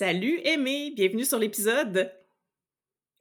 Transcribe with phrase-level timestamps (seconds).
[0.00, 2.10] Salut Aimé, bienvenue sur l'épisode.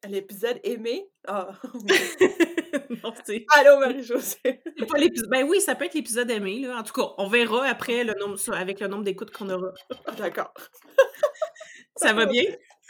[0.07, 1.11] L'épisode aimé?
[1.27, 1.49] Ah.
[3.03, 4.61] non, c'est Allô, Marie-Josée.
[4.87, 5.29] pas l'épisode.
[5.29, 6.77] Ben oui, ça peut être l'épisode aimé, là.
[6.77, 9.73] En tout cas, on verra après le nombre, avec le nombre d'écoutes qu'on aura.
[10.05, 10.53] Ah, D'accord.
[11.97, 12.45] Ça va bien?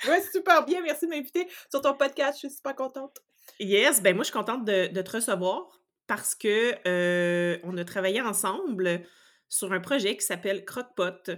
[0.07, 0.83] Ouais, super bien.
[0.83, 2.33] Merci de m'inviter sur ton podcast.
[2.43, 3.17] Je suis super contente.
[3.59, 5.67] Yes, ben moi je suis contente de, de te recevoir
[6.05, 9.01] parce que euh, on a travaillé ensemble
[9.47, 11.31] sur un projet qui s'appelle Crockpot,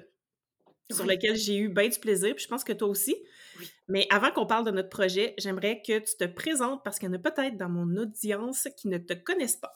[0.93, 3.15] sur lequel j'ai eu bien du plaisir, puis je pense que toi aussi.
[3.59, 3.69] Oui.
[3.87, 7.11] Mais avant qu'on parle de notre projet, j'aimerais que tu te présentes parce qu'il y
[7.11, 9.73] en a peut-être dans mon audience qui ne te connaissent pas.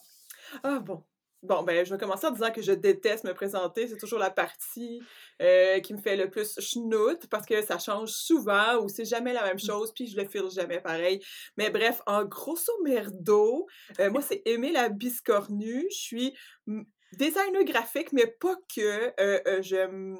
[0.63, 1.03] Ah bon.
[1.43, 3.87] Bon, ben, je vais commencer en disant que je déteste me présenter.
[3.87, 4.99] C'est toujours la partie
[5.43, 9.31] euh, qui me fait le plus schnout parce que ça change souvent ou c'est jamais
[9.31, 11.23] la même chose, puis je le file jamais pareil.
[11.55, 13.67] Mais bref, en grosso merdo,
[13.99, 15.85] euh, moi, c'est Aimé la biscornue.
[15.91, 16.33] Je suis
[17.13, 19.13] designer graphique, mais pas que.
[19.19, 20.15] Euh, euh, je,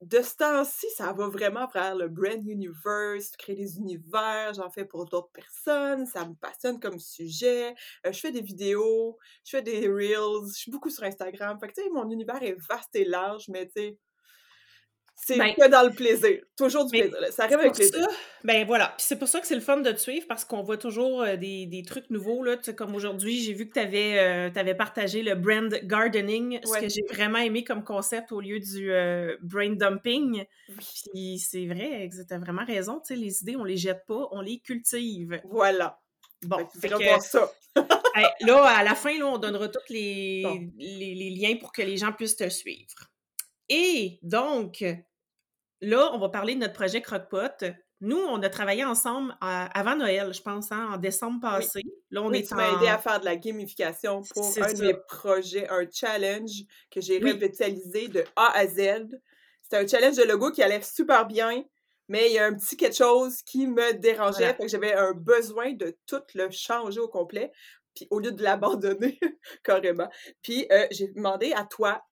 [0.00, 4.86] de ce temps-ci, ça va vraiment vers le brand universe, créer des univers, j'en fais
[4.86, 7.74] pour d'autres personnes, ça me passionne comme sujet.
[8.06, 11.58] Euh, je fais des vidéos, je fais des reels, je suis beaucoup sur Instagram.
[11.60, 13.98] Fait que, tu sais, mon univers est vaste et large, mais tu sais,
[15.26, 16.40] c'est Ben, que dans le plaisir.
[16.56, 17.20] Toujours du mais plaisir.
[17.20, 17.30] là.
[17.30, 17.94] Ça arrive avec plaisir.
[18.00, 18.08] ça,
[18.42, 18.94] ben voilà.
[18.96, 21.22] Puis c'est pour ça que c'est le fun de te suivre parce qu'on voit toujours
[21.22, 22.42] euh, des, des trucs nouveaux.
[22.42, 22.56] Là.
[22.76, 27.38] Comme aujourd'hui, j'ai vu que tu avais, partagé le brand gardening, ce que j'ai vraiment
[27.38, 30.44] aimé comme concept au lieu du euh, brain dumping.
[31.12, 33.00] Puis c'est vrai, tu as vraiment raison.
[33.00, 35.40] Tu sais, les idées, on les jette pas, on les cultive.
[35.44, 35.98] Voilà.
[36.42, 37.52] Bon, Fait que fait ça.
[38.40, 40.58] là, à la fin, là, on donnera tous les, Bon.
[40.78, 43.10] les, les liens pour que les gens puissent te suivre.
[43.68, 44.82] Et donc,
[45.80, 47.66] là, on va parler de notre projet Crockpot.
[48.02, 51.82] Nous, on a travaillé ensemble à- avant Noël, je pense, hein, en décembre passé.
[52.10, 54.72] Là, on oui, est tu m'as aidé à faire de la gamification pour un ça.
[54.72, 57.32] de mes projets, un challenge que j'ai Oui.
[57.32, 59.06] revitalisé de A à Z.
[59.62, 61.62] C'était un challenge de logo qui allait super bien,
[62.08, 64.54] mais il y a un petit quelque chose qui me dérangeait, Voilà.
[64.54, 67.52] fait que j'avais un besoin de tout le changer au complet,
[67.94, 69.20] puis au lieu de l'abandonner
[69.62, 70.08] carrément.
[70.42, 72.02] Puis euh, j'ai demandé à toi,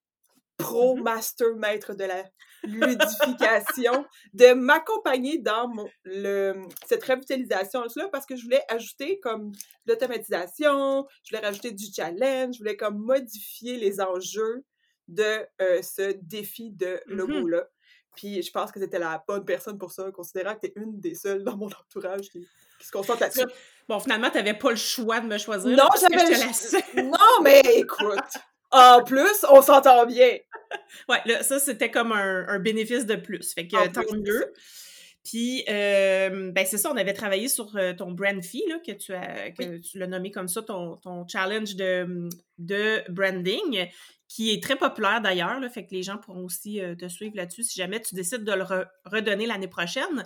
[0.59, 2.23] pro master maître de la
[2.63, 6.53] ludification, de m'accompagner dans mon, le,
[6.85, 9.51] cette revitalisation-là parce que je voulais ajouter comme
[9.85, 14.63] l'automatisation, je voulais rajouter du challenge, je voulais comme modifier les enjeux
[15.07, 17.15] de euh, ce défi de Mhm.
[17.17, 17.67] logo-là.
[18.15, 20.99] Puis je pense que c'était la bonne personne pour ça, considérant que tu es une
[20.99, 22.45] des seules dans mon entourage qui,
[22.79, 23.45] qui se concentre là-dessus.
[23.87, 25.69] Bon, finalement, tu n'avais pas le choix de me choisir.
[25.77, 27.03] Non, j'avais.
[27.03, 28.19] Non, mais écoute,
[28.71, 30.37] en plus, on s'entend bien.
[31.07, 33.53] Ouais, là, ça, c'était comme un, un bénéfice de plus.
[33.53, 34.53] Fait que En tant plus, mieux.
[35.23, 38.91] Puis, euh, ben c'est ça, on avait travaillé sur euh, ton brand fee, là, que
[38.91, 43.87] tu as, que tu l'as nommé comme ça, ton, ton challenge de, de branding,
[44.27, 47.63] qui est très populaire d'ailleurs, fait que les gens pourront aussi euh, te suivre là-dessus
[47.63, 50.25] si jamais tu décides de le re- redonner l'année prochaine.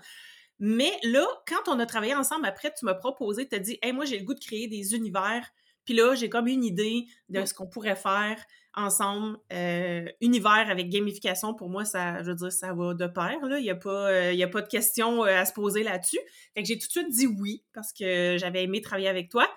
[0.60, 3.94] Mais là, quand on a travaillé ensemble après, tu m'as proposé, tu as dit, hey,
[3.94, 5.50] moi, j'ai le goût de créer des univers.
[5.86, 8.38] Puis là, j'ai comme une idée de ce qu'on pourrait faire
[8.76, 9.38] ensemble.
[9.52, 13.38] Euh, univers avec gamification, pour moi, ça, je veux dire, ça va de pair.
[13.42, 16.20] Il n'y a, pas, euh, a pas de question euh, à se poser là-dessus.
[16.54, 19.48] Fait que j'ai tout de suite dit oui parce que j'avais aimé travailler avec toi.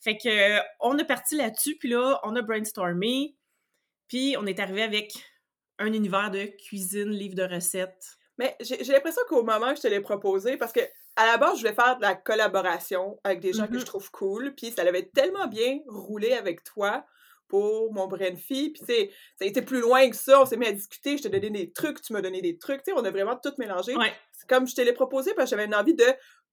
[0.00, 3.36] Fait que on est parti là-dessus, puis là, on a brainstormé,
[4.08, 5.12] puis on est arrivé avec
[5.78, 8.16] un univers de cuisine, livre de recettes.
[8.38, 10.80] Mais j'ai l'impression qu'au moment que je te l'ai proposé, parce que
[11.16, 13.80] à la base, je voulais faire de la collaboration avec des gens que Mhm.
[13.80, 17.04] je trouve cool, puis ça avait tellement bien roulé avec toi
[17.48, 20.46] pour mon brain fee, puis tu sais, ça a été plus loin que ça, on
[20.46, 22.92] s'est mis à discuter, je t'ai donné des trucs, tu m'as donné des trucs, tu
[22.92, 23.94] sais, on a vraiment tout mélangé.
[23.94, 24.12] Ouais,
[24.48, 26.06] comme je te l'ai proposé parce que j'avais une envie de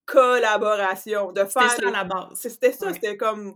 [0.06, 1.72] collaboration, de c'était faire...
[1.72, 2.28] ça à la base.
[2.40, 2.94] C'était ça, Ouais.
[2.94, 3.56] c'était comme...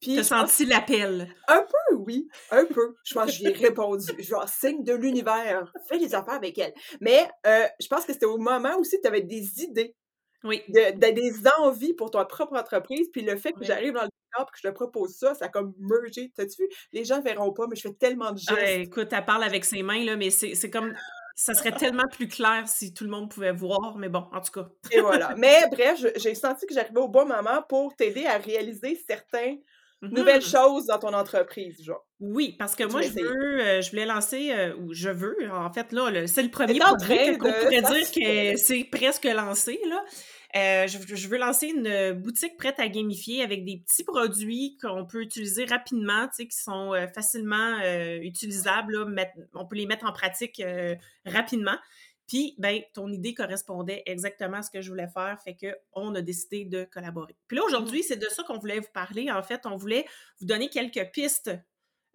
[0.00, 1.32] Puis T'as senti l'appel.
[1.46, 2.96] un peu, oui, un peu.
[3.04, 4.06] Je pense que j'y ai répondu.
[4.18, 6.74] Genre, signe de l'univers, fais des affaires avec elle.
[7.00, 9.94] Mais euh, je pense que c'était au moment aussi que tu avais des idées,
[10.44, 10.62] Oui.
[10.68, 13.08] de, de- des envies pour ta propre entreprise.
[13.12, 15.46] Puis le fait que j'arrive dans le décor et que je te propose ça, ça
[15.46, 16.32] a comme mergé.
[16.34, 16.68] T'as-tu vu?
[16.92, 18.52] Les gens verront pas, mais je fais tellement de gestes.
[18.52, 20.94] Ouais, écoute, elle parle avec ses mains, là, mais c'est comme.
[21.34, 24.52] Ça serait tellement plus clair si tout le monde pouvait voir, mais bon, en tout
[24.52, 24.68] cas.
[24.90, 25.34] Et voilà.
[25.38, 29.56] Mais bref, j'ai senti que j'arrivais au bon moment pour t'aider à réaliser certains
[30.02, 30.48] nouvelles Mhm.
[30.50, 32.04] choses dans ton entreprise, genre.
[32.20, 35.36] Oui, parce que Tu moi, je veux, euh, je voulais lancer, euh, ou je veux,
[35.52, 40.04] en fait, là, c'est le premier produit qu'on pourrait dire que c'est presque lancé, là.
[40.54, 45.06] Euh, je, je veux lancer une boutique prête à gamifier avec des petits produits qu'on
[45.06, 47.78] peut utiliser rapidement, tu sais, qui sont facilement
[48.20, 50.62] utilisables, là, on peut les mettre en pratique
[51.24, 51.76] rapidement.
[52.32, 56.14] Puis, ben, ton idée correspondait exactement à ce que je voulais faire, fait que on
[56.14, 57.36] a décidé de collaborer.
[57.46, 59.30] Puis là, aujourd'hui, c'est de ça qu'on voulait vous parler.
[59.30, 60.06] En fait, on voulait
[60.40, 61.50] vous donner quelques pistes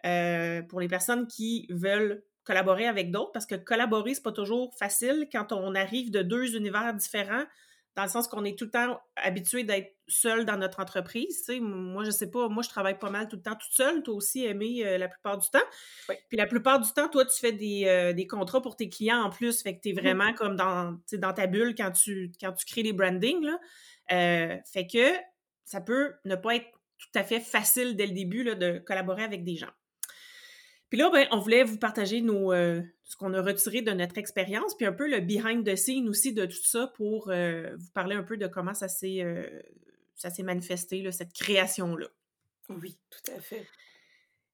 [0.04, 4.74] euh, pour les personnes qui veulent collaborer avec d'autres, parce que collaborer, c'est pas toujours
[4.76, 7.44] facile quand on arrive de deux univers différents,
[7.96, 11.50] dans le sens qu'on est tout le temps habitué d'être seul dans notre entreprise.
[11.60, 14.02] Moi, je sais pas, moi, je travaille pas mal tout le temps toute seule.
[14.02, 15.58] Toi aussi, Aimé, euh, la plupart du temps.
[16.08, 16.14] Oui.
[16.28, 19.22] Puis la plupart du temps, toi, tu fais des, euh, des contrats pour tes clients
[19.22, 19.62] en plus.
[19.62, 22.82] Fait que tu es vraiment comme dans, dans ta bulle quand tu, quand tu crées
[22.82, 23.44] les brandings.
[23.44, 23.58] Là.
[24.12, 25.12] Euh, fait que
[25.64, 29.24] ça peut ne pas être tout à fait facile dès le début là, de collaborer
[29.24, 29.70] avec des gens.
[30.88, 34.18] Puis là, ben, on voulait vous partager nos, euh, ce qu'on a retiré de notre
[34.18, 37.90] expérience, puis un peu le behind the scene aussi de tout ça pour euh, vous
[37.92, 39.46] parler un peu de comment ça s'est euh,
[40.14, 42.06] ça s'est manifesté, là, cette création-là.
[42.70, 43.66] Oui, tout à fait.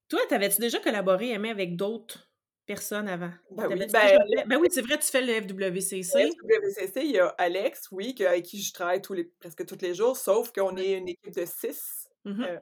[0.09, 2.29] Toi, t'avais-tu déjà collaboré, Aimé, avec d'autres
[2.67, 3.31] personnes avant?
[3.51, 6.03] Ben oui, ben, déjà ben oui, c'est vrai, tu fais le FWCC.
[6.03, 9.95] FWCC, il y a Alex, oui, avec qui je travaille tous les, presque tous les
[9.95, 12.07] jours, sauf qu'on est une équipe de six.
[12.25, 12.43] Mhm.
[12.43, 12.59] Euh,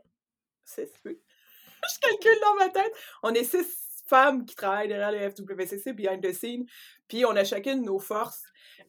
[0.65, 1.19] Six, oui.
[1.93, 2.93] Je calcule dans ma tête.
[3.23, 3.65] On est six
[4.07, 6.65] femmes qui travaillent derrière le FWCC, behind the scene,
[7.07, 8.43] puis on a chacune nos forces,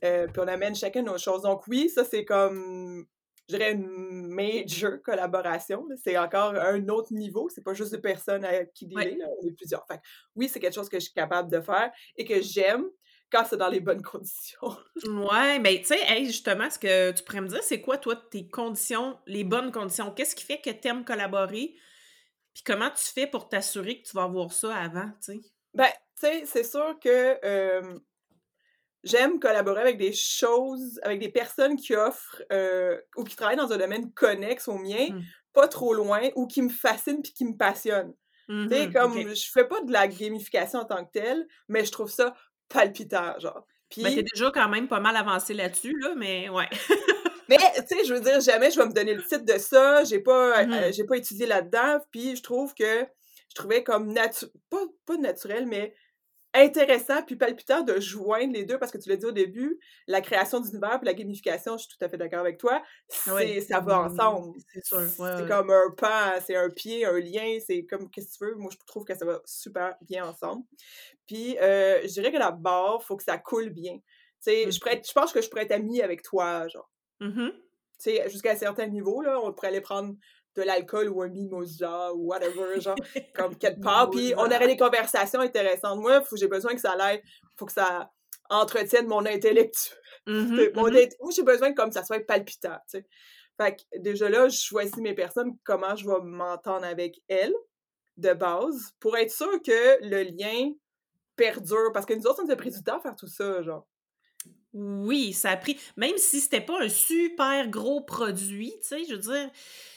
[0.05, 1.43] euh, puis on amène chacune nos choses.
[1.43, 3.07] Donc oui, ça c'est comme,
[3.49, 5.87] je dirais, une major collaboration.
[6.03, 7.49] C'est encore un autre niveau.
[7.49, 9.19] C'est pas juste deux personnes à qui dealer, Ouais.
[9.43, 9.87] on est plusieurs.
[9.87, 10.03] Fait que
[10.35, 12.85] oui, c'est quelque chose que je suis capable de faire et que j'aime
[13.31, 14.77] quand c'est dans les bonnes conditions.
[15.07, 18.17] Ouais, mais tu sais, hey, justement, ce que tu pourrais me dire, c'est quoi, toi,
[18.17, 20.11] tes conditions, les bonnes conditions?
[20.11, 21.75] Qu'est-ce qui fait que tu aimes collaborer?
[22.55, 25.41] Puis comment tu fais pour t'assurer que tu vas avoir ça avant, tu sais?
[25.75, 27.99] Ben, tu sais, c'est sûr que euh,
[29.03, 33.73] j'aime collaborer avec des choses, avec des personnes qui offrent euh, ou qui travaillent dans
[33.73, 35.23] un domaine connexe au mien, Mm.
[35.53, 38.15] pas trop loin, ou qui me fascinent puis qui me passionnent.
[38.49, 39.35] Tu sais, Mhm, comme, ok.
[39.35, 42.35] je fais pas de la gamification en tant que telle, mais je trouve ça
[42.69, 43.67] palpitant, genre.
[43.91, 46.69] Puis, Ben, t'es déjà quand même pas mal avancé là-dessus, là, mais ouais.
[47.49, 47.59] mais,
[47.89, 50.21] tu sais, je veux dire, jamais je vais me donner le titre de ça, j'ai
[50.21, 50.89] pas, Mhm.
[50.89, 53.07] euh, j'ai pas étudié là-dedans, puis je trouve que
[53.51, 55.95] je trouvais comme, natu pas, pas naturel, mais
[56.55, 60.21] intéressant puis palpitant de joindre les deux parce que tu l'as dit au début, la
[60.21, 63.35] création d'univers puis la gamification, je suis tout à fait d'accord avec toi, c'est Ah
[63.35, 63.51] ouais.
[63.61, 64.55] ça va ensemble.
[64.73, 65.47] C'est sûr, ouais, c'est ouais.
[65.47, 68.55] comme un pan, c'est un pied, un lien, c'est comme qu'est-ce que tu veux?
[68.57, 70.65] Moi, je trouve que ça va super bien ensemble.
[71.27, 73.97] Puis, euh, je dirais que la barre, faut que ça coule bien.
[73.99, 74.03] Tu
[74.41, 74.81] sais, je, Mhm.
[74.81, 76.91] pourrais être- je pense que je pourrais être amie avec toi, genre.
[77.51, 80.15] Tu sais, jusqu'à un certain niveau, là, on pourrait aller prendre
[80.57, 82.97] de l'alcool ou un mimosa ou whatever, genre,
[83.35, 85.99] comme quelque part, puis on aurait des conversations intéressantes.
[86.01, 87.23] Moi, faut- j'ai besoin que ça aille,
[87.57, 88.11] faut que ça
[88.51, 89.99] entretienne mon intellectuel.
[90.27, 90.91] Mhm, Fait- mon
[91.21, 93.07] Moi, j'ai besoin que comme ça soit palpitant, tu sais.
[93.61, 97.55] Fait que déjà là, je choisis mes personnes, comment je vais m'entendre avec elles,
[98.17, 100.71] de base, pour être sûr que le lien
[101.37, 101.91] perdure.
[101.93, 103.87] Parce que nous autres, ça nous a pris du temps à faire tout ça, genre.
[104.75, 105.79] Oui, ça a pris.
[105.97, 109.49] Même si c'était pas un super gros produit, tu sais, je veux dire,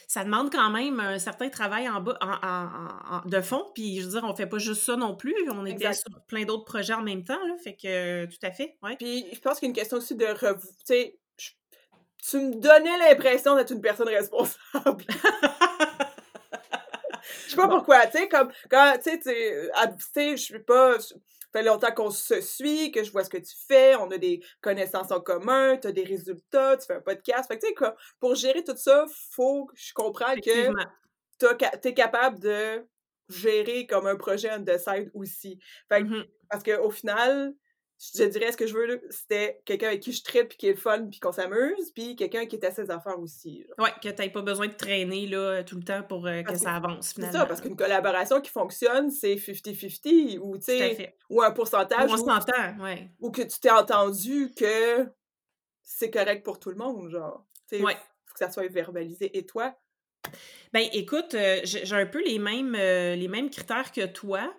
[0.08, 2.68] ça demande quand même un certain travail en bas, en, en-
[3.14, 3.72] en- en- de fond.
[3.74, 5.36] Puis, je veux dire, on fait pas juste ça non plus.
[5.52, 7.56] On était sur plein d'autres projets en même temps, là.
[7.64, 8.96] Fait que, tout à fait, ouais.
[8.98, 10.60] Puis je pense qu'il y a une question aussi de rev...
[10.62, 11.50] Tu sais, je-
[12.30, 15.04] tu me donnais l'impression d'être une personne responsable.
[17.46, 17.78] Je sais pas Bon.
[17.78, 20.98] pourquoi, tu sais, comme, quand, tu sais, je suis pas,
[21.54, 24.42] fait longtemps qu'on se suit, que je vois ce que tu fais, on a des
[24.62, 27.92] connaissances en commun, tu as des résultats, tu fais un podcast, fait que, tu sais,
[28.20, 30.70] pour gérer tout ça, faut que je comprenne que
[31.40, 32.88] tu es capable de
[33.30, 35.60] gérer comme un projet on the side aussi.
[35.90, 36.26] Fait que, Mhm.
[36.50, 37.54] parce qu'au final,
[38.00, 40.74] je dirais ce que je veux, c'était quelqu'un avec qui je tripe, puis qui est
[40.74, 43.64] le fun, puis qu'on s'amuse, puis quelqu'un qui est à ses affaires aussi.
[43.68, 43.86] genre.
[43.88, 46.60] Ouais, que t'aies pas besoin de traîner, là, tout le temps pour euh, que Parce
[46.62, 47.40] ça avance, C'est finalement.
[47.40, 50.58] ça, parce qu'une collaboration qui fonctionne, c'est 50-50, ou,
[51.30, 53.10] ou un pourcentage, On ou, s'entend, ouais.
[53.20, 55.08] ou que tu t'es entendu que
[55.82, 57.46] c'est correct pour tout le monde, genre.
[57.70, 57.96] Tu sais, Ouais.
[58.26, 59.36] faut que ça soit verbalisé.
[59.38, 59.74] Et toi?
[60.74, 64.54] Ben écoute, euh, j'ai j'ai un peu les mêmes, euh, les mêmes critères que toi.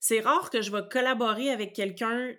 [0.00, 2.34] C'est rare que je vais collaborer avec quelqu'un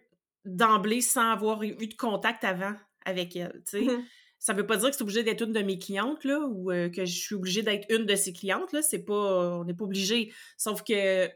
[0.46, 2.74] d'emblée sans avoir eu de contact avant
[3.06, 3.62] avec elle.
[3.70, 3.98] tu sais.
[4.40, 6.90] Ça veut pas dire que c'est obligé d'être une de mes clientes là, ou euh,
[6.90, 8.74] que je suis obligée d'être une de ses clientes.
[8.74, 8.82] Là.
[8.82, 10.34] C'est pas, on n'est pas obligé.
[10.58, 11.30] Sauf que,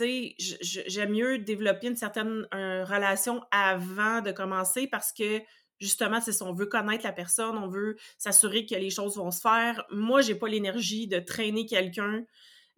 [0.00, 5.40] j'aime mieux développer une certaine euh, relation avant de commencer parce que
[5.78, 9.30] justement, c'est ça, on veut connaître la personne, on veut s'assurer que les choses vont
[9.30, 9.84] se faire.
[9.90, 12.24] Moi, j'ai pas l'énergie de traîner quelqu'un,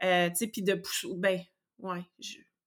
[0.05, 1.41] euh, tu sais, puis de pousser, ben,
[1.79, 2.03] ouais,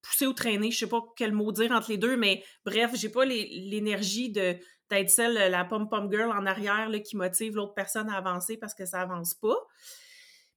[0.03, 3.09] pousser ou traîner, je sais pas quel mot dire entre les deux, mais bref, j'ai
[3.09, 4.57] pas l'énergie de
[4.89, 8.75] d'être celle, la pom-pom girl en arrière, là, qui motive l'autre personne à avancer parce
[8.75, 9.55] que ça avance pas.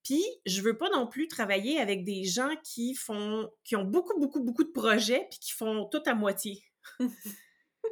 [0.03, 4.19] Puis, je veux pas non plus travailler avec des gens qui font, qui ont beaucoup,
[4.21, 6.63] beaucoup, beaucoup de projets, puis qui font tout à moitié.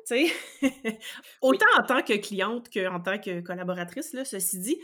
[0.05, 0.27] sais,
[1.41, 4.79] autant en tant que cliente qu'en tant que collaboratrice, là, ceci dit.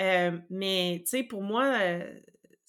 [0.00, 2.20] Euh, mais, tu sais, pour moi, euh,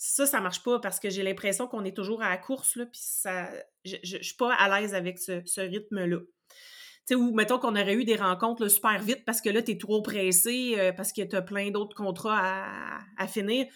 [0.01, 2.85] ça, ça marche pas parce que j'ai l'impression qu'on est toujours à la course, là,
[2.85, 3.49] puis ça...
[3.83, 6.19] Je, je, suis pas à l'aise avec ce, rythme-là.
[6.19, 6.55] Tu
[7.03, 9.77] sais, ou mettons qu'on aurait eu des rencontres super vite parce que là, tu es
[9.77, 13.67] trop pressé, euh, parce que tu as plein d'autres contrats à, à finir.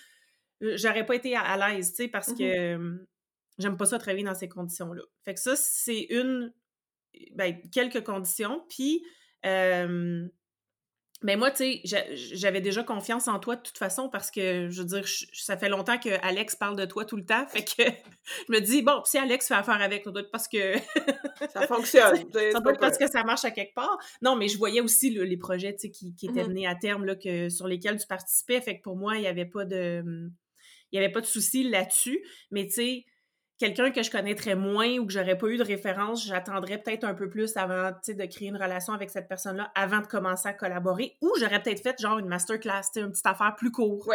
[0.61, 3.05] J'aurais pas été à, l'aise, tu sais, parce mmh que
[3.59, 5.01] j'aime pas ça travailler dans ces conditions-là.
[5.25, 6.53] Fait que ça, c'est une
[7.35, 8.65] ben, quelques conditions.
[8.69, 9.03] Puis,
[9.45, 10.25] euh,
[11.23, 14.81] ben moi, tu sais, j'avais déjà confiance en toi de toute façon parce que, je
[14.81, 15.03] veux dire,
[15.33, 17.45] ça fait longtemps que Alex parle de toi tout le temps.
[17.53, 17.83] Fait que
[18.47, 20.77] je me dis, bon, si Alex fait affaire avec, ça doit être parce que.
[21.53, 22.15] ça fonctionne.
[22.51, 23.97] ça doit être parce que ça marche à quelque part.
[24.21, 26.75] Non, mais je voyais aussi les projets, tu sais, qui, qui, étaient menés mmh à
[26.75, 28.59] terme, là, que, sur lesquels tu participais.
[28.59, 30.03] Fait que pour moi, il n'y avait pas de.
[30.91, 32.21] Il n'y avait pas de souci là-dessus.
[32.51, 33.05] Mais tu sais,
[33.63, 37.13] quelqu'un que je connaîtrais moins ou que j'aurais pas eu de référence, j'attendrais peut-être un
[37.13, 41.15] peu plus avant de créer une relation avec cette personne-là avant de commencer à collaborer.
[41.22, 44.10] Ou j'aurais peut-être fait genre une masterclass, une petite affaire plus courte.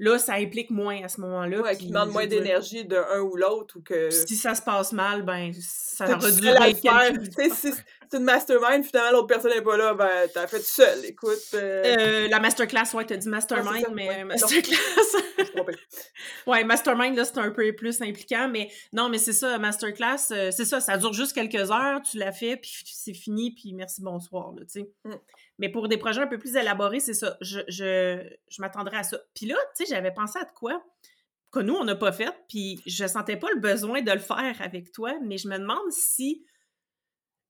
[0.00, 1.60] Là, ça implique moins à ce moment-là.
[1.60, 4.10] Ouais, qui demande moins d'énergie de un ou l'autre ou que.
[4.10, 7.52] Si ça se passe mal, ben ça réduit quelques...
[7.58, 7.72] Si
[8.10, 11.04] c'est une mastermind, finalement l'autre personne n'est pas là, ben t'as fait tout seul.
[11.04, 11.38] Écoute.
[11.54, 11.82] Euh...
[11.98, 14.76] Euh, la masterclass, ouais, t'as dit mastermind, mais masterclass.
[16.46, 20.50] ouais, mastermind, là, c'est un peu plus impliquant, mais non, mais c'est ça, masterclass, euh,
[20.50, 24.00] c'est ça, ça dure juste quelques heures, tu l'as fait, puis c'est fini, puis merci,
[24.00, 24.90] bonsoir, là, tu sais.
[25.04, 25.14] Mm.
[25.58, 27.36] Mais pour des projets un peu plus élaborés, c'est ça.
[27.40, 29.18] Je, je, je m'attendrais à ça.
[29.34, 30.84] Puis là, tu sais, j'avais pensé à de quoi
[31.50, 34.60] que nous, on n'a pas fait, puis je sentais pas le besoin de le faire
[34.60, 36.44] avec toi, mais je me demande si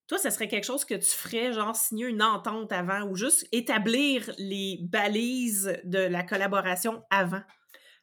[0.09, 3.47] toi, ça serait quelque chose que tu ferais, genre signer une entente avant ou juste
[3.53, 7.43] établir les balises de la collaboration avant?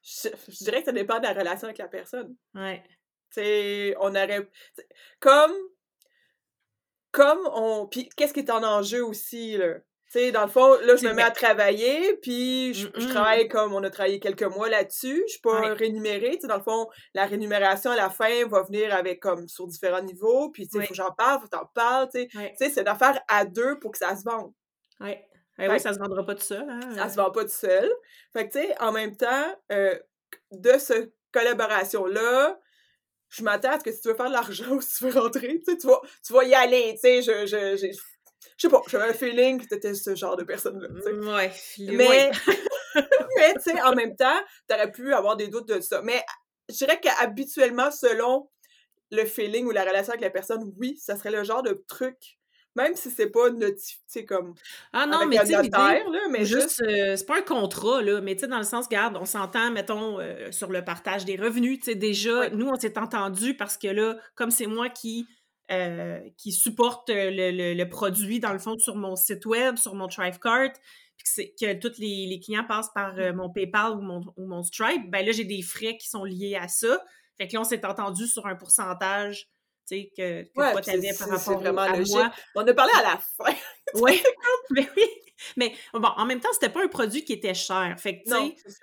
[0.04, 0.30] Je,
[0.64, 2.36] dirais que ça dépend de la relation avec la personne.
[2.54, 2.84] Ouais.
[3.32, 4.48] Tu sais, on aurait.
[5.20, 5.56] Comme.
[7.12, 7.88] Comme on.
[7.88, 9.78] Puis qu'est-ce qui est en enjeu aussi, là?
[10.10, 13.84] Sais, dans le fond, là, je me mets à travailler, puis je, travaille comme on
[13.84, 15.24] a travaillé quelques mois là-dessus.
[15.28, 16.32] Je suis pas rémunérée.
[16.36, 19.68] Tu sais, dans le fond, la rémunération à la fin va venir avec comme sur
[19.68, 20.50] différents niveaux.
[20.52, 22.10] Puis, tu sais, il faut que j'en parle, faut que t'en parles.
[22.14, 24.54] Tu sais, c'est d'affaire à deux pour que ça se vende.
[25.02, 25.16] Oui.
[25.60, 26.66] oui, ça se vendra pas tout seul.
[26.70, 26.96] Hein?
[26.96, 27.92] Ça se vend pas tout seul.
[28.34, 29.98] Fait que, tu sais, en même temps, euh,
[30.52, 32.60] de cette collaboration-là,
[33.30, 35.20] je m'attends à ce que si tu veux faire de l'argent ou si tu veux
[35.20, 37.98] rentrer, tu sais, tu vas, tu vas y aller, tu sais, je, je, je
[38.58, 40.88] sais pas, j'avais un feeling que t'étais ce genre de personne-là.
[41.12, 41.52] Ouais.
[41.80, 42.32] Mais,
[42.96, 46.02] mais tu sais, en même temps, t'aurais pu avoir des doutes de ça.
[46.02, 46.24] Mais
[46.70, 48.50] je dirais qu'habituellement, selon
[49.12, 52.38] le feeling ou la relation avec la personne, oui, ça serait le genre de truc
[52.76, 54.54] même si c'est pas notifié comme
[54.94, 58.42] ah non mais tu sais mais juste, euh, c'est pas un contrat là mais tu
[58.42, 61.86] sais dans le sens garde on s'entend mettons euh, sur le partage des revenus tu
[61.86, 65.28] sais déjà nous on s'est entendu parce que là comme c'est moi qui
[65.72, 70.08] euh, qui supporte euh, le, produit, dans le fond, sur mon site web, sur mon
[70.08, 70.74] Thrivecart,
[71.18, 74.62] puis que, que tous les, clients passent par euh, mon PayPal ou mon, ou mon
[74.62, 77.04] Stripe, ben là, j'ai des frais qui sont liés à ça.
[77.38, 79.48] Fait que là, on s'est entendu sur un pourcentage
[79.88, 82.16] tu sais, que, que toi, t'avais par rapport vraiment à logique.
[82.16, 82.32] moi.
[82.56, 83.56] On a parlé à la fin.
[83.96, 84.22] oui,
[84.72, 85.04] mais oui.
[85.58, 87.96] Mais bon, en même temps, c'était pas un produit qui était cher.
[88.00, 88.82] Fait que, tu sais,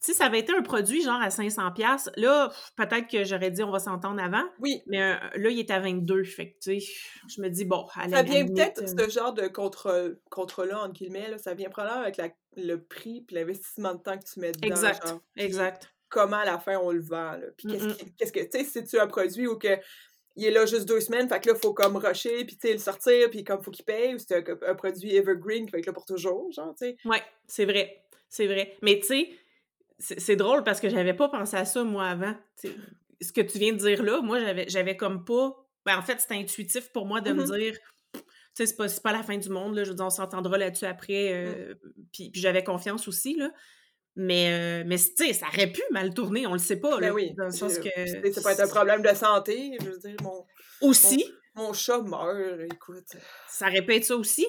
[0.00, 3.70] si ça avait été un produit genre à 500$, là, peut-être que j'aurais dit on
[3.70, 4.44] va s'entendre avant.
[4.60, 4.82] Oui.
[4.86, 6.24] Mais euh, là, il est à 22.
[6.24, 6.92] Fait que, tu sais,
[7.28, 8.12] je me dis, bon, allez.
[8.12, 12.20] Ça vient peut-être, euh ce genre de contre-là, entre guillemets, là, ça vient probablement avec
[12.56, 14.68] le prix puis l'investissement de temps que tu mets dedans.
[14.68, 15.14] Exact.
[15.36, 15.92] exact.
[16.08, 17.46] Comment à la fin on le vend, là.
[17.56, 17.68] Puis
[18.18, 19.78] qu'est-ce que, tu sais, si tu as un produit ou que
[20.36, 22.68] il est là juste deux semaines, fait que là, il faut comme rusher, puis tu
[22.68, 25.78] sais, le sortir, puis comme faut qu'il paye, ou c'est un, produit evergreen qui va
[25.78, 26.96] être là pour toujours, genre, tu sais.
[27.06, 28.02] Ouais, c'est vrai.
[28.28, 28.76] C'est vrai.
[28.82, 29.30] Mais tu sais,
[29.98, 32.34] c'est drôle parce que j'avais pas pensé à ça, moi, avant.
[32.62, 35.56] ce que tu viens de dire là, moi, j'avais comme pas.
[35.84, 37.58] Ben, en fait, c'était intuitif pour moi de me mm-hmm.
[37.58, 37.78] dire.
[38.54, 39.84] C'est pas, pas la fin du monde, là.
[39.84, 41.30] Je veux dire, on s'entendra là-dessus après.
[41.30, 41.54] Mm.
[41.54, 41.74] Euh,
[42.12, 43.50] puis, j'avais confiance aussi, là.
[44.18, 47.08] Mais, euh, mais tu sais, ça aurait pu mal tourner, on le sait pas, ben
[47.08, 47.14] là.
[47.14, 47.34] oui.
[47.36, 47.88] Dans le sens que.
[48.06, 49.76] Ça peut être un problème de santé.
[49.80, 50.44] Je veux dire, mon.
[50.80, 51.24] Aussi.
[51.54, 53.16] Mon, chat meurt, écoute.
[53.48, 54.46] Ça aurait pu être ça aussi.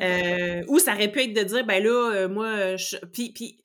[0.00, 2.96] Euh, ou ça aurait pu être de dire, ben là, moi, je...
[3.12, 3.60] puis, puis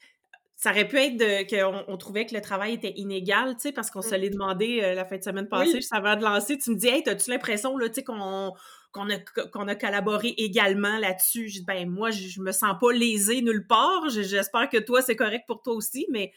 [0.58, 3.92] ça aurait pu être qu'on on trouvait que le travail était inégal, tu sais, parce
[3.92, 4.18] qu'on se Mm.
[4.20, 5.76] l'est demandé euh, la fin de semaine passée, Oui.
[5.82, 6.58] juste avant de lancer.
[6.58, 8.54] Tu me dis, hey, as-tu l'impression, là, tu sais, qu'on
[8.94, 9.18] qu'on a,
[9.52, 11.50] qu'on a collaboré également là-dessus?
[11.50, 14.08] Je dis, ben, moi, je, je me sens pas lésée nulle part.
[14.10, 16.32] Je- J'espère que toi, c'est correct pour toi aussi, mais.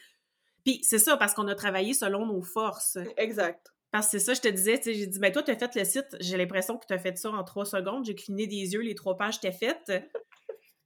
[0.65, 2.97] Puis c'est ça, parce qu'on a travaillé selon nos forces.
[3.15, 3.67] Exact.
[3.91, 5.55] Parce que c'est ça, je te disais, tu sais, j'ai dit, ben toi, tu as
[5.55, 8.03] fait le site, j'ai l'impression que tu as fait ça en trois secondes.
[8.05, 9.89] J'ai cligné des yeux, les trois pages t'es faites.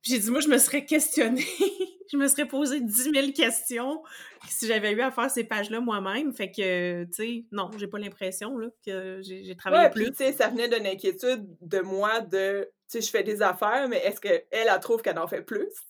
[0.03, 1.45] J'ai dit, moi, je me serais questionnée.
[2.11, 4.03] je me serais posé 10 000 questions
[4.49, 6.33] si j'avais eu à faire ces pages-là moi-même.
[6.33, 10.11] Fait que, tu sais, non, j'ai pas l'impression là, que j'ai travaillé Ouais, plus.
[10.11, 13.87] tu sais, ça venait d'une inquiétude de moi de, tu sais, je fais des affaires,
[13.89, 15.69] mais est-ce qu'elle, elle, elle trouve qu'elle en fait plus?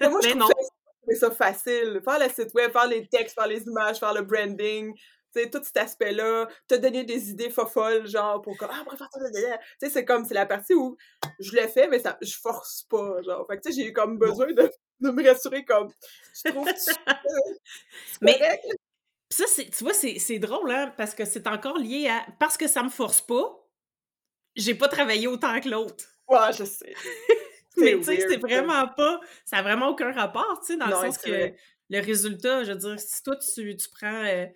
[0.00, 0.46] Moi, je Mais trouve non.
[0.46, 2.00] ça- ça facile.
[2.04, 4.94] Faire le site web, faire les textes, faire les images, faire le branding,
[5.32, 8.96] sais, tout cet aspect-là, te donner des idées folles, genre, pour comme, ah, on va
[8.96, 9.40] faire ça, tu
[9.86, 10.96] sais, c'est comme, c'est la partie où
[11.38, 13.46] je le fais, mais ça, je force pas, genre.
[13.46, 14.70] Fait que, tu sais, j'ai eu comme besoin de,
[15.00, 15.88] de me rassurer, comme,
[16.44, 16.72] je trouve que
[18.20, 18.38] Mais-
[19.30, 22.26] ça, tu vois, c'est drôle, hein, parce que c'est encore lié à.
[22.40, 23.66] Parce que ça me force pas,
[24.56, 26.04] j'ai pas travaillé autant que l'autre.
[26.28, 26.94] Ouais, je sais.
[27.76, 29.20] Mais tu sais, c'est vraiment pas.
[29.44, 31.56] Ça n'a vraiment aucun rapport, tu sais, dans Non, le sens que vrai.
[31.90, 34.24] le résultat, je veux dire, si toi, tu, tu prends.
[34.24, 34.46] euh,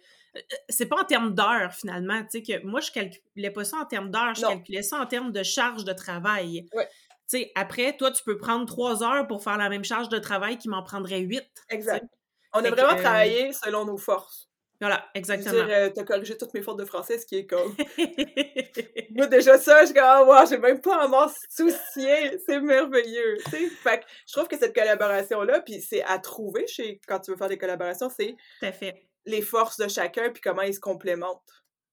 [0.69, 2.21] c'est pas en termes d'heures, finalement.
[2.23, 4.49] Tu sais, que moi, je calculais pas ça en termes d'heures, je Non.
[4.49, 6.67] calculais ça en termes de charge de travail.
[6.75, 6.89] Ouais.
[7.31, 10.19] Tu sais, après, toi, tu peux prendre trois heures pour faire la même charge de
[10.19, 11.49] travail qui m'en prendrait huit.
[11.69, 12.05] Exact.
[12.53, 14.49] On a Fait vraiment euh, travaillé selon nos forces.
[14.81, 15.65] Voilà, Je veux exactement.
[15.65, 17.73] dire, euh, t'as corrigé toutes mes fautes de français, ce qui est comme...
[19.15, 22.39] Moi, déjà ça, je suis comme, ah, wow, j'ai même pas à m'en soucier.
[22.45, 23.39] C'est merveilleux.
[23.47, 27.37] Fait que je trouve que cette collaboration-là, puis c'est à trouver chez, quand tu veux
[27.37, 29.07] faire des collaborations, c'est Tout à fait.
[29.27, 31.43] Les forces de chacun, puis comment ils se complémentent.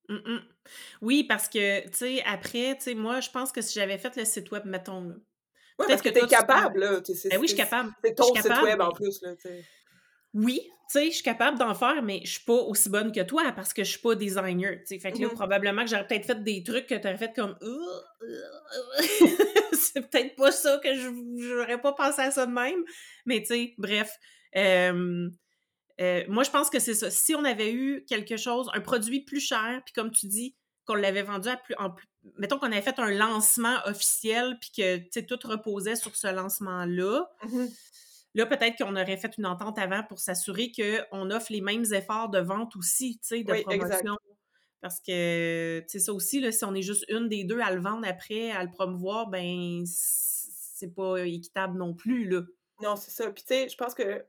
[0.09, 0.41] Mm, mm.
[1.01, 4.15] Oui, parce que, tu sais, après, tu sais, moi, je pense que si j'avais fait
[4.15, 5.15] le site web, mettons, là,
[5.77, 7.00] Peut-être parce que que t'es capable, là.
[7.00, 7.91] ben oui, je suis capable.
[8.03, 9.63] C'est ton site capable, web, en plus, là, tu sais.
[10.33, 13.21] Oui, tu sais, je suis capable d'en faire, mais je suis pas aussi bonne que
[13.21, 15.00] toi parce que je suis pas designer, tu sais.
[15.00, 15.33] Fait que là, Mhm.
[15.36, 17.57] probablement que j'aurais peut-être fait des trucs que t'aurais fait comme...
[19.74, 22.83] c'est peut-être pas ça que je j'aurais pas pensé à ça de même.
[23.25, 24.12] Mais tu sais, bref.
[24.55, 25.29] Euh,
[26.00, 27.12] euh, moi, je pense que c'est ça.
[27.12, 30.96] Si on avait eu quelque chose, un produit plus cher, puis comme tu dis, qu'on
[30.96, 31.75] l'avait vendu à plus...
[31.77, 36.27] En plus mettons qu'on avait fait un lancement officiel, puis que, tout reposait sur ce
[36.27, 37.70] lancement-là, Mhm.
[38.35, 42.29] Là, peut-être qu'on aurait fait une entente avant pour s'assurer qu'on offre les mêmes efforts
[42.29, 43.88] de vente aussi, tu sais, de Oui, exact.
[44.03, 44.16] promotion.
[44.81, 47.72] Parce que, tu sais, ça aussi, là, si on est juste une des deux à
[47.74, 52.42] le vendre après, à le promouvoir, ben, c'est pas équitable non plus, là.
[52.81, 53.29] Non, c'est ça.
[53.31, 54.24] Puis, tu sais, je pense que.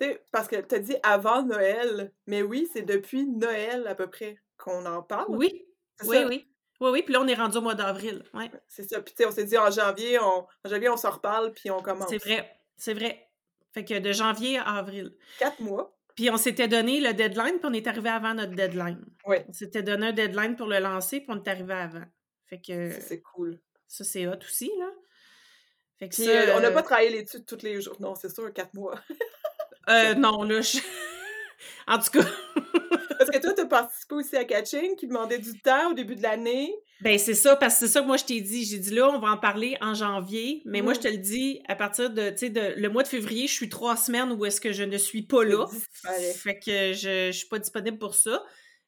[0.00, 4.08] Tu sais, parce que t'as dit avant Noël, mais oui, c'est depuis Noël à peu
[4.08, 5.26] près qu'on en parle.
[5.28, 5.66] Oui,
[6.04, 6.26] oui, ça?
[6.26, 6.46] oui.
[6.80, 8.24] Oui, oui, puis là, on est rendu au mois d'avril.
[8.32, 9.02] Ouais, C'est ça.
[9.02, 11.70] Puis, tu sais, on s'est dit en janvier, on, en janvier, on s'en reparle, puis
[11.70, 12.08] on commence.
[12.08, 13.28] c'est vrai, c'est vrai.
[13.72, 15.14] Fait que de janvier à avril.
[15.38, 15.94] Quatre mois.
[16.16, 19.04] Puis on s'était donné le deadline, puis on est arrivé avant notre deadline.
[19.26, 19.44] Ouais.
[19.48, 22.04] On s'était donné un deadline pour le lancer, puis on est arrivé avant.
[22.46, 23.60] Fait que C'est cool.
[23.86, 24.90] ça, c'est hot aussi, là.
[25.98, 27.96] Fait que Puis, ça, euh, on n'a euh, pas travaillé l'étude tous les jours.
[28.00, 28.98] Non, c'est sûr, quatre mois.
[29.90, 30.78] euh, non, là, je...
[31.86, 32.20] En tout cas,
[33.18, 36.22] Parce que toi, t'as participé aussi à Catching, qui demandait du temps au début de
[36.22, 36.72] l'année.
[37.00, 38.64] ben c'est ça, parce que c'est ça que moi, je t'ai dit.
[38.64, 41.60] J'ai dit, là, on va en parler en janvier, mais moi, je te le dis,
[41.68, 44.44] à partir de, tu sais, de, le mois de février, je suis trois semaines où
[44.46, 45.66] est-ce que je ne suis pas là.
[46.36, 48.42] Fait que je, je suis pas disponible pour ça.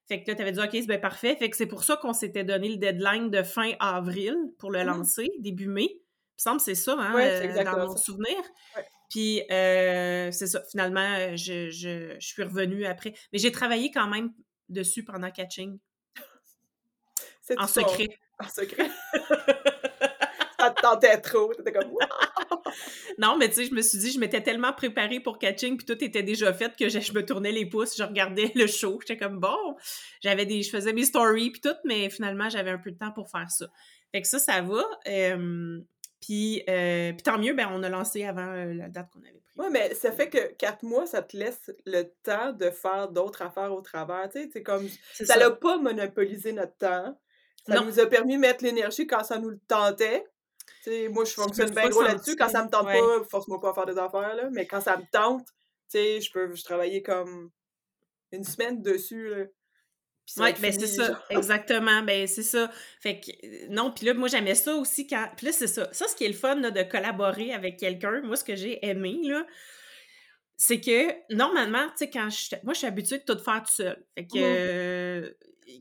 [0.08, 1.34] Fait que là, t'avais dit, OK, c'est bien parfait.
[1.36, 4.78] Fait que c'est pour ça qu'on s'était donné le deadline de fin avril pour le
[4.80, 4.86] Mhm.
[4.86, 5.88] lancer, début mai.
[5.90, 8.02] Il me semble que c'est ça, hein, Ouais, c'est euh, dans mon ça.
[8.04, 8.36] souvenir.
[8.76, 8.84] Ouais.
[9.12, 10.62] Puis, euh, c'est ça.
[10.70, 13.12] Finalement, euh, je, je, je suis revenue après.
[13.30, 14.32] Mais j'ai travaillé quand même
[14.70, 15.78] dessus pendant catching,
[17.42, 18.08] C'est en tout ton- secret.
[18.42, 18.90] En secret.
[20.58, 21.52] ça te tentait trop.
[21.54, 21.92] T'étais comme!
[23.18, 25.84] Non, mais tu sais, je me suis dit, je m'étais tellement préparée pour catching, puis
[25.84, 28.98] tout était déjà fait que je, je me tournais les pouces, je regardais le show.
[29.02, 29.76] J'étais comme, bon,
[30.22, 33.12] j'avais des, je faisais mes stories, puis tout, mais finalement, j'avais un peu de temps
[33.12, 33.66] pour faire ça.
[34.10, 34.82] Fait que ça, ça va.
[35.06, 35.80] Euh,
[36.22, 39.32] puis, euh, puis tant mieux, ben, on a lancé avant euh, la date qu'on avait
[39.32, 39.56] prise.
[39.58, 43.42] Ouais, mais ça fait que quatre mois, ça te laisse le temps de faire d'autres
[43.42, 44.28] affaires au travers.
[44.32, 44.88] Tu sais, c'est comme.
[45.12, 47.20] Ça l'a pas monopolisé notre temps.
[47.66, 47.84] Ça Non.
[47.84, 50.24] nous a permis de mettre l'énergie quand ça nous le tentait.
[50.84, 52.36] Tu sais, moi, je fonctionne bien gros là-dessus.
[52.36, 52.98] Quand ça me tente ouais.
[52.98, 54.48] pas, force-moi pas à faire des affaires, là.
[54.52, 57.50] Mais quand ça me tente, tu sais, je peux je travailler comme
[58.30, 59.44] une semaine dessus, là.
[60.38, 61.22] Oui, ben c'est ça, genre.
[61.30, 62.70] exactement, ben c'est ça.
[63.00, 65.28] Fait que, euh, non, puis là, moi, j'aimais ça aussi quand...
[65.36, 65.88] Puis là, c'est ça.
[65.92, 68.84] Ça, ce qui est le fun, là, de collaborer avec quelqu'un, moi, ce que j'ai
[68.86, 69.46] aimé, là,
[70.56, 72.56] c'est que, normalement, tu sais, quand je...
[72.62, 74.04] Moi, je suis habituée de tout faire tout seul.
[74.14, 75.30] Fait que, euh,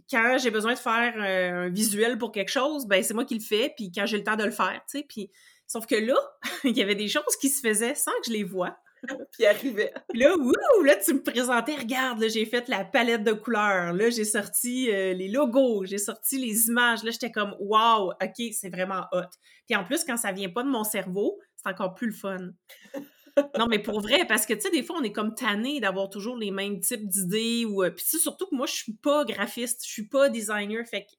[0.10, 3.36] quand j'ai besoin de faire euh, un visuel pour quelque chose, ben c'est moi qui
[3.36, 5.32] le fais, puis quand j'ai le temps de le faire, tu sais, puis...
[5.68, 6.18] Sauf que là,
[6.66, 8.78] il y avait des choses qui se faisaient sans que je les vois.
[9.32, 9.94] puis arrivait.
[10.10, 13.94] Puis là, ouh, là, tu me présentais, regarde, là, j'ai fait la palette de couleurs,
[13.94, 18.54] là, j'ai sorti euh, les logos, j'ai sorti les images, là, j'étais comme, wow, OK,
[18.54, 19.30] c'est vraiment hot.
[19.68, 22.50] Puis en plus, quand ça vient pas de mon cerveau, c'est encore plus le fun.
[23.58, 26.10] non, mais pour vrai, parce que, tu sais, des fois, on est comme tanné d'avoir
[26.10, 27.84] toujours les mêmes types d'idées, ou...
[27.84, 31.12] Euh, puis surtout que moi, je suis pas graphiste, je suis pas designer, fait que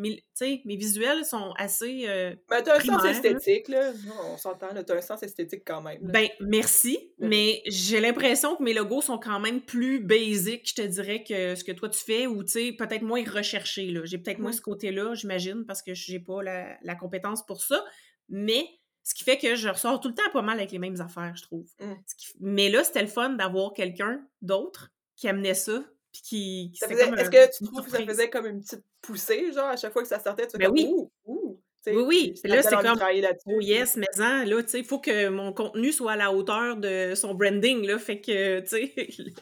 [0.00, 0.24] mes,
[0.64, 2.04] mes visuels sont assez.
[2.08, 3.92] Euh, ben, t'as un sens esthétique, là.
[4.32, 5.98] On s'entend, t'as un sens esthétique quand même.
[6.02, 10.86] Ben, merci, mais j'ai l'impression que mes logos sont quand même plus basiques, je te
[10.86, 14.00] dirais, que ce que toi tu fais, ou, tu sais, peut-être moins recherchés, là.
[14.04, 17.84] J'ai peut-être moins ce côté-là, j'imagine, parce que j'ai pas la, la, compétence pour ça,
[18.28, 18.66] mais
[19.02, 21.34] ce qui fait que je ressors tout le temps pas mal avec les mêmes affaires,
[21.36, 21.66] je trouve.
[21.80, 21.94] Mmh.
[22.40, 27.58] Mais là, c'était le fun d'avoir quelqu'un d'autre qui amenait ça, puis qui, Est-ce que
[27.58, 30.18] tu trouves que ça faisait comme une petite poussée, genre, à chaque fois que ça
[30.18, 30.86] sortait, tu fais ben comme, oui.
[30.88, 31.60] ouh, ouh.
[31.86, 32.34] oui, oui.
[32.44, 32.98] Là, c'est comme,
[33.46, 36.32] oh yes, mais hein, là, tu sais, il faut que mon contenu soit à la
[36.32, 39.36] hauteur de son branding, là, fait que, tu sais,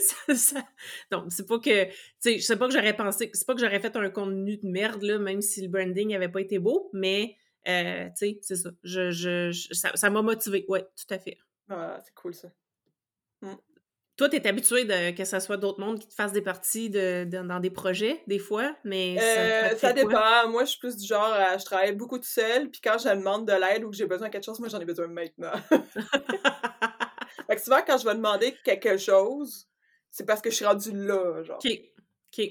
[0.00, 0.64] ça, ça...
[1.10, 3.60] donc, c'est pas que, tu sais, je sais pas que j'aurais pensé, c'est pas que
[3.60, 6.88] j'aurais fait un contenu de merde, là, même si le branding avait pas été beau,
[6.92, 7.36] mais,
[7.68, 11.38] euh, tu sais, c'est ça, je, je, ça m'a motivé, ouais, tout à fait.
[11.68, 12.48] Ah, c'est cool, ça.
[14.16, 16.90] Toi, tu es habitué de, que ce soit d'autres mondes qui te fassent des parties
[16.90, 20.48] de, dans des projets, des fois, mais ça, ça dépend.
[20.48, 23.46] Moi, je suis plus du genre, je travaille beaucoup tout seul, puis quand je demande
[23.46, 25.52] de l'aide ou que j'ai besoin de quelque chose, moi, j'en ai besoin maintenant.
[25.70, 29.66] fait que souvent, quand je vais demander quelque chose,
[30.10, 31.58] c'est parce que je suis rendue là, genre.
[31.64, 31.70] OK.
[32.38, 32.48] OK.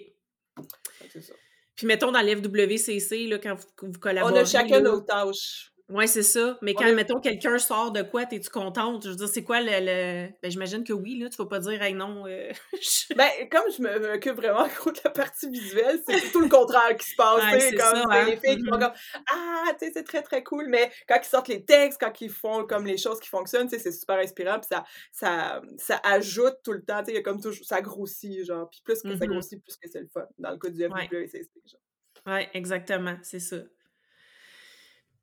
[1.12, 1.34] C'est ça.
[1.76, 4.34] Puis mettons dans l'FWCC, là, quand vous, collaborez...
[4.34, 5.71] On a chacun nos tâches.
[5.92, 6.58] Oui, c'est ça.
[6.62, 9.04] Mais quand, mettons, quelqu'un sort de quoi, es-tu contente?
[9.04, 10.30] Je veux dire, c'est quoi le.
[10.42, 11.30] Ben, j'imagine que oui, là.
[11.30, 12.26] Tu vas pas dire, hey, non.
[12.28, 12.52] Euh,
[13.16, 17.16] ben, comme je m'occupe vraiment de la partie visuelle, c'est tout le contraire qui se
[17.16, 17.44] passe.
[17.60, 18.26] c'est comme ça, hein?
[18.26, 18.80] les filles qui font mm-hmm.
[18.80, 18.94] comme
[19.32, 20.68] Ah, tu sais, c'est très, très cool.
[20.70, 23.78] Mais quand ils sortent les textes, quand ils font comme les choses qui fonctionnent, tu
[23.78, 24.60] sais, c'est super inspirant.
[24.60, 27.00] Puis ça, ça, ça ajoute tout le temps.
[27.00, 27.66] Tu sais, il y a comme toujours.
[27.66, 28.70] Ça grossit, genre.
[28.70, 29.30] Puis plus que ça mm-hmm.
[29.30, 30.26] grossit, plus que c'est le fun.
[30.38, 31.82] Dans le cas du FWCC, genre.
[32.28, 33.18] Oui, exactement.
[33.24, 33.58] C'est ça.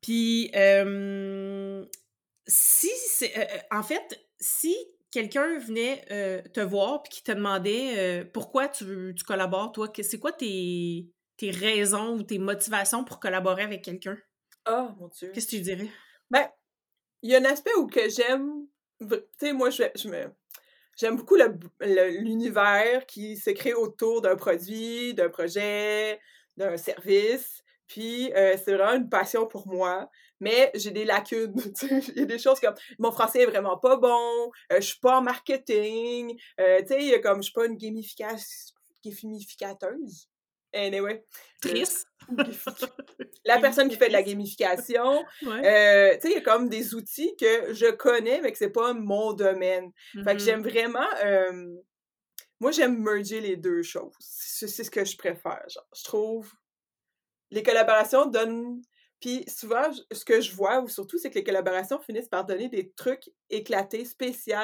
[0.01, 0.51] Puis,
[2.47, 3.33] si c'est.
[3.71, 4.75] en fait, si
[5.11, 6.05] quelqu'un venait
[6.53, 11.51] te voir puis qui te demandait pourquoi tu, tu collabores, toi, c'est quoi tes, tes
[11.51, 14.17] raisons ou tes motivations pour collaborer avec quelqu'un?
[14.69, 15.31] Oh, mon Dieu.
[15.33, 15.89] Qu'est-ce que tu dirais?
[16.29, 16.47] Ben,
[17.21, 18.67] il y a un aspect où que j'aime.
[18.99, 20.25] Tu sais, moi, je, je me.
[20.97, 21.37] J'aime beaucoup
[21.79, 26.19] l'univers qui se crée autour d'un produit, d'un projet,
[26.57, 27.63] d'un service.
[27.89, 31.55] Puis euh, c'est vraiment une passion pour moi, mais j'ai des lacunes.
[32.15, 34.99] Il y a des choses comme mon français est vraiment pas bon, euh, je suis
[34.99, 40.27] pas en marketing, euh, tu sais, comme je suis pas une gamificateuse.
[40.71, 41.25] Anyway.
[41.63, 42.05] Triste.
[43.45, 45.25] la personne qui fait de la gamification.
[45.39, 48.93] Tu sais, il y a comme des outils que je connais, mais que c'est pas
[48.93, 49.91] mon domaine.
[50.13, 50.45] Fait que mm-hmm.
[50.45, 51.07] j'aime vraiment.
[52.59, 54.13] moi, j'aime merger les deux choses.
[54.19, 55.63] C'est ce que je préfère.
[55.67, 55.87] Genre.
[55.95, 56.53] Je trouve
[57.51, 58.81] les collaborations donnent.
[59.19, 62.69] Puis souvent, ce que je vois, ou surtout, c'est que les collaborations finissent par donner
[62.69, 64.55] des trucs éclatés, spéciaux.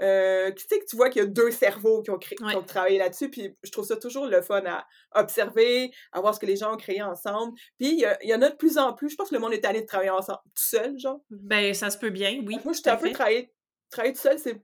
[0.00, 2.56] Euh, tu sais que tu vois qu'il y a deux cerveaux qui ont, créé, qui
[2.56, 3.30] ont travaillé là-dessus.
[3.30, 6.74] Puis je trouve ça toujours le fun à observer, à voir ce que les gens
[6.74, 7.56] ont créé ensemble.
[7.78, 9.10] Puis il y, en a de plus en plus.
[9.10, 11.20] Je pense que le monde est allé de travailler ensemble tout seul, genre.
[11.30, 12.58] Ben, ça se peut bien, oui.
[12.64, 13.54] Moi, j'étais un peu travailler,
[13.90, 14.60] travailler tout seul, c'est.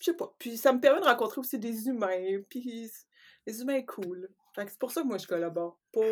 [0.00, 0.34] Je sais pas.
[0.38, 2.40] Puis ça me permet de rencontrer aussi des humains.
[2.48, 2.90] Puis
[3.46, 4.30] les humains cool.
[4.54, 5.78] Fait que c'est pour ça que moi, je collabore.
[5.92, 6.04] Pour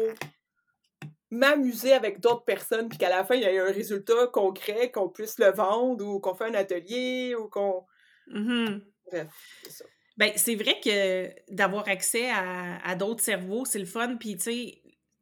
[1.31, 5.09] m'amuser avec d'autres personnes, puis qu'à la fin, il y ait un résultat concret, qu'on
[5.09, 7.85] puisse le vendre, ou qu'on fait un atelier, ou qu'on...
[8.29, 8.81] Mm-hmm.
[9.07, 9.29] Bref,
[9.63, 9.85] c'est ça.
[10.17, 14.43] Ben, c'est vrai que d'avoir accès à, d'autres cerveaux, c'est le fun, puis tu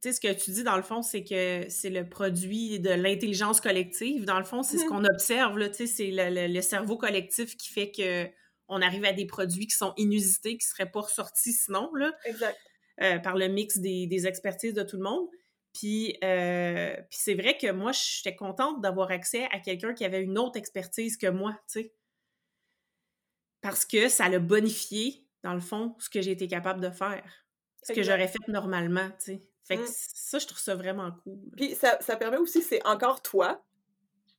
[0.01, 3.61] sais, ce que tu dis, dans le fond, c'est que c'est le produit de l'intelligence
[3.61, 4.25] collective.
[4.25, 4.89] Dans le fond, c'est ce mm-hmm.
[4.89, 8.27] qu'on observe, là, tu sais, c'est le, cerveau collectif qui fait que
[8.67, 12.13] on arrive à des produits qui sont inusités, qui ne seraient pas ressortis sinon, là.
[12.25, 12.59] Exact.
[13.01, 15.29] Euh, par le mix des, des, expertises de tout le monde.
[16.23, 20.39] Euh, puis, c'est vrai que moi, j'étais contente d'avoir accès à quelqu'un qui avait une
[20.39, 21.95] autre expertise que moi, tu sais.
[23.61, 27.25] Parce que ça l'a bonifié, dans le fond, ce que j'ai été capable de faire.
[27.83, 29.43] Ce que j'aurais fait normalement, tu sais.
[29.65, 29.95] Fait que mmh.
[30.15, 31.39] ça, je trouve ça vraiment cool.
[31.57, 33.63] Puis ça, permet aussi, c'est encore toi.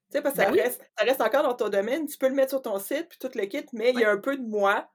[0.10, 2.08] Tu sais, parce que ben ça, reste, ça reste encore dans ton domaine.
[2.08, 4.12] Tu peux le mettre sur ton site, puis tout le kit, mais il y a
[4.12, 4.90] un peu de moi.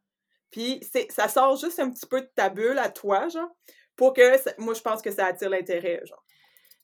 [0.50, 0.80] Puis
[1.11, 3.50] ça sort juste un petit peu de ta bulle à toi, genre,
[3.96, 6.23] pour que, moi, je pense que ça attire l'intérêt, genre.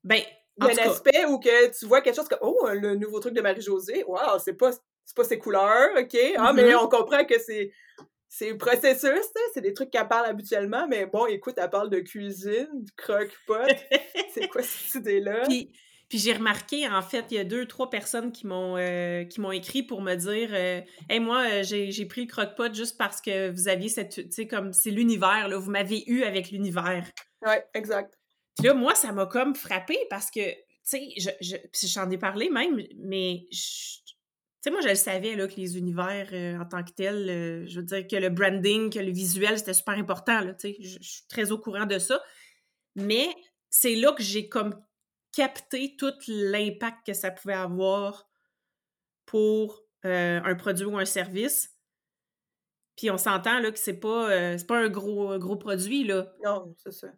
[0.05, 0.21] Ben,
[0.57, 3.21] il y a un aspect où que tu vois quelque chose comme Oh, le nouveau
[3.21, 4.71] truc de Marie-Josée, waouh, c'est pas,
[5.17, 6.17] pas ses couleurs, OK?
[6.37, 6.85] Ah, mais mm-hmm.
[6.85, 7.73] on comprend que c'est.
[8.33, 12.69] C'est processus, c'est des trucs qu'elle parle habituellement, mais bon, écoute, elle parle de cuisine,
[12.73, 13.67] de croque-pot.
[14.33, 15.43] c'est quoi cette idée-là?
[15.49, 15.73] Puis,
[16.09, 19.41] Puis j'ai remarqué, en fait, il y a deux, trois personnes qui m'ont euh, qui
[19.41, 23.21] m'ont écrit pour me dire euh, Hey, moi, euh, j'ai pris le croque-pot juste parce
[23.21, 24.15] que vous aviez cette.
[24.15, 25.59] Tu sais, comme c'est l'univers, là.
[25.59, 27.05] Vous m'avez eu avec l'univers.
[27.45, 28.20] Ouais, exact.
[28.63, 32.51] Là, moi, ça m'a comme frappé parce que, tu sais, je, je, j'en ai parlé
[32.51, 36.29] même, mais tu sais, moi, je le savais, là, que les univers,
[36.61, 39.95] en tant que tels, je veux dire que le branding, que le visuel, c'était super
[39.95, 42.23] important, là, tu sais, je, suis très au courant de ça.
[42.97, 43.29] Mais
[43.71, 44.75] c'est là que j'ai comme
[45.33, 48.29] capté tout l'impact que ça pouvait avoir
[49.27, 51.77] pour euh, un produit ou un service.
[52.97, 56.35] Puis on s'entend là que c'est pas, euh, c'est pas un gros, gros produit, là.
[56.45, 57.09] Non, c'est ça.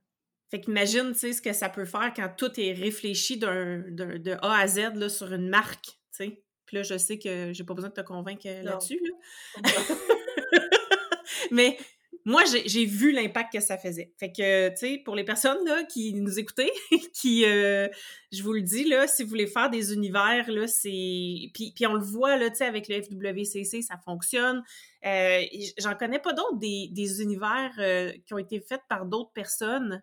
[0.52, 4.36] Fait qu'imagine, tu sais, ce que ça peut faire quand tout est réfléchi d'un, de
[4.42, 6.42] A à Z là, sur une marque, tu sais.
[6.66, 9.62] Puis là, je sais que j'ai pas besoin de te convaincre là-dessus, là.
[11.50, 11.78] Mais
[12.26, 14.12] moi, j'ai vu l'impact que ça faisait.
[14.20, 16.70] Fait que, tu sais, pour les personnes là, qui nous écoutaient,
[17.14, 17.88] qui, euh,
[18.30, 21.50] je vous le dis, là, si vous voulez faire des univers, là, c'est...
[21.54, 24.62] Puis, puis on le voit, là, tu sais, avec le FWCC, ça fonctionne.
[25.06, 25.40] Euh,
[25.78, 30.02] J'en connais pas d'autres, des, des, univers euh, qui ont été faits par d'autres personnes.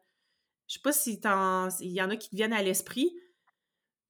[0.70, 1.20] Je sais pas si
[1.82, 3.12] il y en a qui te viennent à l'esprit,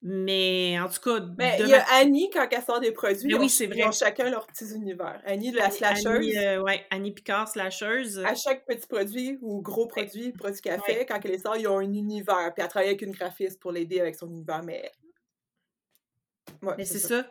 [0.02, 1.26] mais en tout cas.
[1.38, 3.78] Mais il y a Annie, quand elle sort des produits, oui, c'est vrai.
[3.78, 5.22] ils ont chacun leur petit univers.
[5.24, 6.06] Annie de la slasheuse.
[6.06, 8.18] Annie, euh, ouais, Annie Picard, slasheuse.
[8.18, 11.66] À chaque petit produit ou gros produit, produit qu'elle fait, quand elle les sort, ils
[11.66, 12.52] ont un univers.
[12.54, 14.62] Puis elle travaille avec une graphiste pour l'aider avec son univers.
[14.62, 14.92] Mais.
[16.62, 17.22] Ouais, mais c'est ça.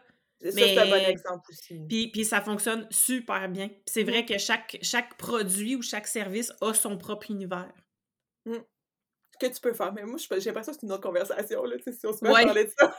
[0.42, 0.52] ça.
[0.52, 1.80] c'est un bon exemple aussi.
[1.88, 3.70] Puis, puis ça fonctionne super bien.
[3.86, 7.72] c'est vrai que chaque, chaque produit ou chaque service a son propre univers.
[8.48, 8.58] Mmh
[9.40, 9.94] que tu peux faire.
[9.94, 12.44] Mais moi, j'ai l'impression que c'est une autre conversation, là, si on se met à
[12.46, 12.96] parler de ça.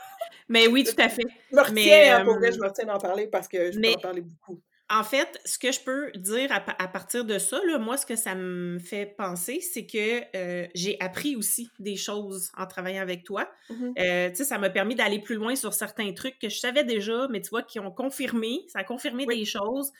[0.48, 1.22] Mais oui, tout à fait.
[1.50, 3.88] Je me retiens, hein, pour vrai, je me retiens d'en parler parce que je peux
[3.88, 4.60] en parler beaucoup.
[4.92, 8.16] En fait, ce que je peux dire à, partir de ça, là, moi, ce que
[8.16, 13.22] ça me fait penser, c'est que euh, j'ai appris aussi des choses en travaillant avec
[13.22, 13.48] toi.
[13.68, 16.58] Mmh euh, tu sais, ça m'a permis d'aller plus loin sur certains trucs que je
[16.58, 19.92] savais déjà, mais tu vois, qui ont confirmé, ça a confirmé des choses.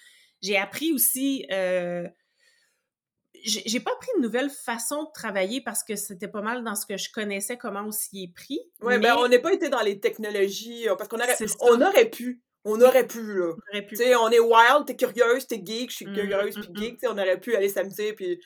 [0.42, 2.09] J'ai appris aussi euh,
[3.44, 6.87] j'ai pas pris une nouvelle façon de travailler parce que c'était pas mal dans ce
[6.87, 8.61] que je connaissais comment on s'y est pris.
[8.83, 8.98] Oui, mais...
[8.98, 12.42] ben on n'est pas été dans les technologies euh, parce qu'on aurait, on aurait pu.
[12.64, 13.55] On aurait pu, là.
[13.92, 16.76] Sais, on est wild, t'es curieuse, t'es geek, je suis mmh, curieuse mmh, puis mmh.
[16.76, 18.38] geek, sais, on aurait pu aller s'amuser puis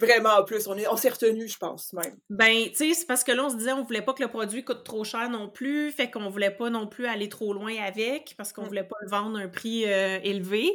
[0.00, 2.16] vraiment en plus, on est on s'est retenu, je pense même.
[2.30, 4.28] Ben, tu sais, c'est parce que là on se disait on voulait pas que le
[4.28, 7.74] produit coûte trop cher non plus, fait qu'on voulait pas non plus aller trop loin
[7.76, 10.70] avec parce qu'on voulait pas le vendre à un prix euh, élevé.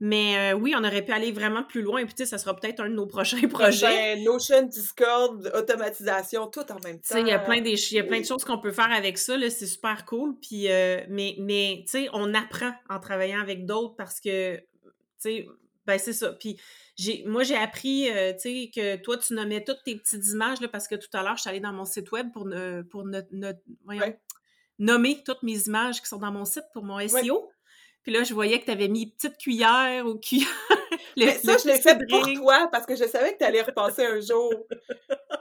[0.00, 2.04] Mais euh, oui, on aurait pu aller vraiment plus loin.
[2.04, 4.16] Puis, tu sais, ça sera peut-être un de nos prochains projets.
[4.20, 7.02] Notion, Discord, automatisation, tout en même temps.
[7.08, 8.92] Tu sais, il y a plein, des, y a plein de choses qu'on peut faire
[8.92, 9.34] avec ça.
[9.50, 10.38] C'est super cool.
[10.40, 14.62] Puis, euh, mais, mais tu sais, on apprend en travaillant avec d'autres parce que, tu
[15.18, 15.46] sais,
[15.84, 16.32] ben c'est ça.
[16.32, 16.60] Puis,
[17.26, 20.68] moi, j'ai appris, euh, tu sais, que toi, tu nommais toutes tes petites images, là,
[20.68, 22.48] parce que tout à l'heure, je suis allée dans mon site web pour,
[22.90, 23.04] pour
[24.78, 27.50] nommer toutes mes images qui sont dans mon site pour mon SEO.
[28.08, 30.48] Puis là, je voyais que tu avais mis petite cuillère ou cuillère.
[31.18, 34.02] Mais ça, je l'ai fait pour toi parce que je savais que tu allais repenser
[34.06, 34.50] un jour.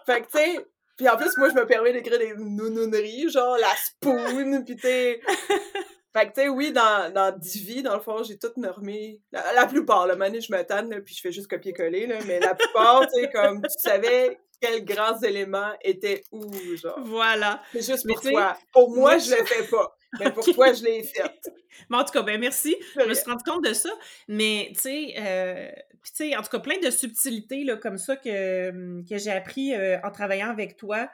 [0.06, 3.56] fait que, tu sais, puis en plus, moi, je me permets d'écrire des nounouneries, genre
[3.58, 4.82] la spoon, puis tu
[6.14, 9.22] Fait que, tu sais, oui, dans, dans Divi, dans le fond, j'ai tout normé.
[9.32, 12.54] La, plupart, le manu, je me tanne, puis je fais juste copier-coller, là, mais la
[12.54, 17.00] plupart, tu sais, comme tu savais quels grands éléments étaient où, genre.
[17.04, 17.62] Voilà.
[17.72, 18.58] C'est juste pour toi.
[18.72, 19.98] Pour moi, je le fais pas.
[20.20, 21.22] Mais pour toi, je l'ai fait.
[21.90, 22.76] Mais en tout cas, ben merci.
[22.96, 23.90] Je me suis rendu compte de ça.
[24.28, 25.70] Mais, tu sais, euh,
[26.04, 29.32] tu sais, en tout cas, plein de subtilités là, comme ça que, hum, que j'ai
[29.32, 31.10] appris euh, en travaillant avec toi.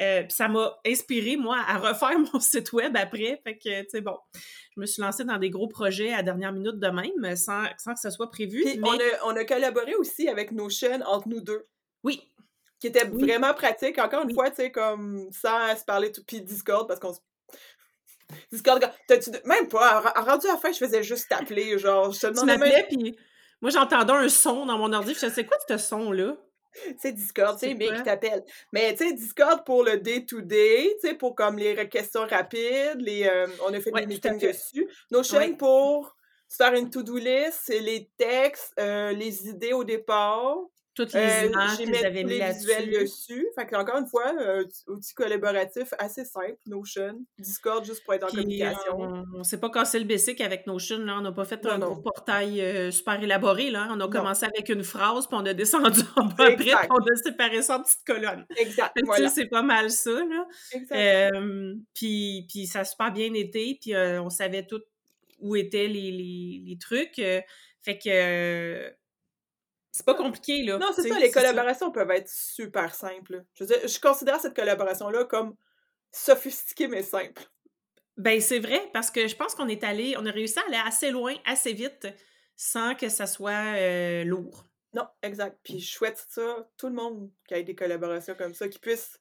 [0.00, 3.40] Euh, puis ça m'a inspiré, moi, à refaire mon site web après.
[3.44, 4.16] Fait que, tu sais, bon,
[4.74, 7.94] je me suis lancée dans des gros projets à dernière minute de même, sans, sans
[7.94, 8.62] que ce soit prévu.
[8.62, 11.66] Puis on, a, on a collaboré aussi avec nos chaînes entre nous deux.
[12.02, 12.20] Oui,
[12.84, 13.98] qui était vraiment pratique.
[13.98, 16.22] Encore une fois, tu sais, comme sans se parler tout.
[16.26, 17.14] Puis Discord, parce qu'on
[18.52, 19.30] Discord, t'as-tu.
[19.46, 20.00] Même pas.
[20.00, 22.12] Rendu à la fin, je faisais juste t'appeler, genre.
[22.12, 23.16] Je te tu m'appelais, puis
[23.62, 25.14] moi, j'entendais un son dans mon ordi.
[25.14, 26.36] Je sais quoi, ce son-là?
[26.98, 28.44] C'est Discord, tu sais, mais qui t'appelle.
[28.70, 33.24] Mais tu sais, Discord pour le day-to-day, tu sais, pour comme les questions rapides, les,
[33.24, 34.86] euh, on a fait des meetings dessus.
[35.10, 36.16] Nos chaînes pour
[36.50, 40.58] faire une to-do list, les textes, euh, les idées au départ.
[40.94, 42.86] Toutes les euh, images que vous avez mis là-dessus.
[42.86, 43.46] dessus.
[43.56, 47.20] Fait que, encore une fois, euh, outil collaboratif assez simple, Notion.
[47.36, 49.00] Discord, juste pour être en communication.
[49.00, 50.98] On, ne s'est pas cassé le basic avec Notion.
[50.98, 51.16] Là.
[51.18, 53.70] On n'a pas fait un gros portail euh, super élaboré.
[53.70, 53.88] Là.
[53.90, 56.98] On a commencé avec une phrase, puis on a descendu en bas après, puis on
[56.98, 58.46] a séparé ça en petites colonnes.
[58.56, 58.96] Exact.
[59.34, 60.12] C'est pas mal ça.
[60.12, 60.46] Là.
[60.72, 61.34] Exact.
[61.92, 64.82] puis, puis ça a super bien été, puis on savait tout
[65.40, 67.16] où étaient les, les, les trucs.
[67.16, 68.94] fait que
[69.94, 70.76] c'est pas compliqué, là.
[70.76, 73.44] Non, c'est ça, les collaborations peuvent être super simples.
[73.54, 75.54] Je veux dire, je considère cette collaboration-là comme
[76.10, 77.44] sophistiqué mais simple.
[78.16, 80.80] Ben, c'est vrai, parce que je pense qu'on est allé, on a réussi à aller
[80.84, 82.08] assez loin, assez vite,
[82.56, 84.66] sans que ça soit euh, lourd.
[84.94, 85.60] Non, exact.
[85.62, 89.20] Puis je souhaite ça, tout le monde qui ait des collaborations comme ça, qui puisse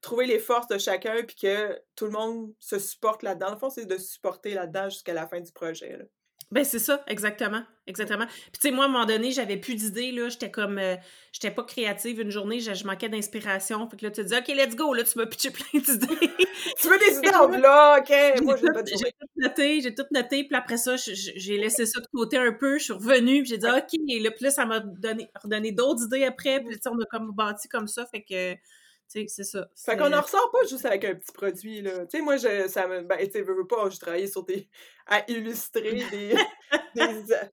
[0.00, 3.50] trouver les forces de chacun, puis que tout le monde se supporte là-dedans.
[3.50, 5.96] Le fond, c'est de supporter là-dedans jusqu'à la fin du projet.
[5.96, 6.04] Là.
[6.50, 7.62] Ben, c'est ça, exactement.
[7.86, 8.26] Exactement.
[8.26, 10.28] Puis, tu sais, moi, à un moment donné, j'avais plus d'idées, là.
[10.28, 10.78] J'étais comme.
[10.78, 10.96] euh,
[11.32, 13.88] j'étais pas créative une journée, je, je manquais d'inspiration.
[13.90, 16.06] Fait que là, tu te dis, OK, let's go, là, tu m'as pitché plein d'idées.
[16.80, 18.06] Tu veux des idées en bloc?
[18.08, 21.84] J'ai Moi, tout, pas j'ai tout noté, j'ai tout noté, puis après ça, j'ai laissé
[21.84, 24.44] ça de côté un peu, je suis revenue, puis j'ai dit, OK, et là, puis
[24.44, 27.68] là, ça m'a donné, redonné d'autres idées après, puis tu sais, on a comme bâti
[27.68, 28.54] comme ça, fait que,
[29.08, 29.68] c'est ça.
[29.76, 32.06] Fait qu'on en ressort pas juste avec un petit produit, là.
[32.06, 33.02] Tu sais, moi, je, ça me...
[33.02, 34.68] Ben, tu sais, veux, pas, j'ai travaillé sur des...
[35.06, 36.34] à illustrer des...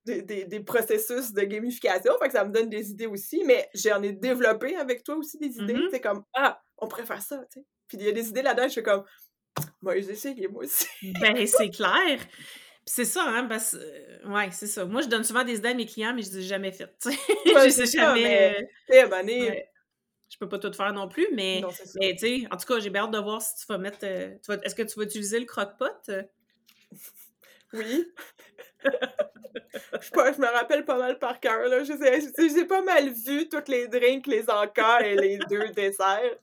[0.04, 3.68] des, des, des- processus de gamification, fait que ça me donne des idées aussi, mais
[3.74, 5.82] j'en ai développé avec toi aussi des idées, Mhm.
[5.84, 7.66] tu sais, comme, ah, on pourrait faire ça, tu sais.
[7.88, 9.04] Puis il y a des idées là-dedans, je fais comme,
[9.82, 10.86] moi, j'ai essayé, moi aussi.
[11.20, 12.18] Ben, c'est clair.
[12.18, 14.84] Puis c'est ça, hein, parce euh, ouais, c'est ça.
[14.86, 16.96] Moi, je donne souvent des idées à mes clients, mais je les ai jamais faites,
[17.00, 17.18] tu sais.
[17.54, 18.22] Ouais, je sais ça, jamais...
[18.88, 19.68] mais- euh, Tu donné, ouais.
[20.32, 21.60] Je peux pas tout faire non plus, mais...
[21.60, 21.68] non.
[22.00, 23.98] Mais tu sais, en tout cas, j'ai bien hâte de voir si tu vas mettre.
[24.04, 26.10] euh, tu vas- Est-ce que tu vas utiliser le croque-pot?
[27.74, 28.04] Oui.
[28.84, 31.84] je, pas- je me rappelle pas mal par cœur, là.
[31.84, 35.68] Je sais, je- j'ai pas mal vu toutes les drinks, les encas et les deux
[35.76, 36.36] desserts.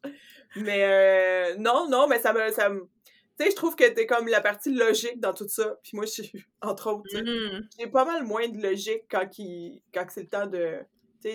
[0.56, 2.50] Mais euh, non, non, mais ça me...
[2.52, 2.88] Ça me...
[3.38, 5.78] Tu sais, je trouve que t'es comme la partie logique dans tout ça.
[5.84, 7.68] Puis moi, je suis, entre autres, Mhm.
[7.80, 9.30] j'ai pas mal moins de logique quand,
[9.94, 10.80] quand c'est le temps de,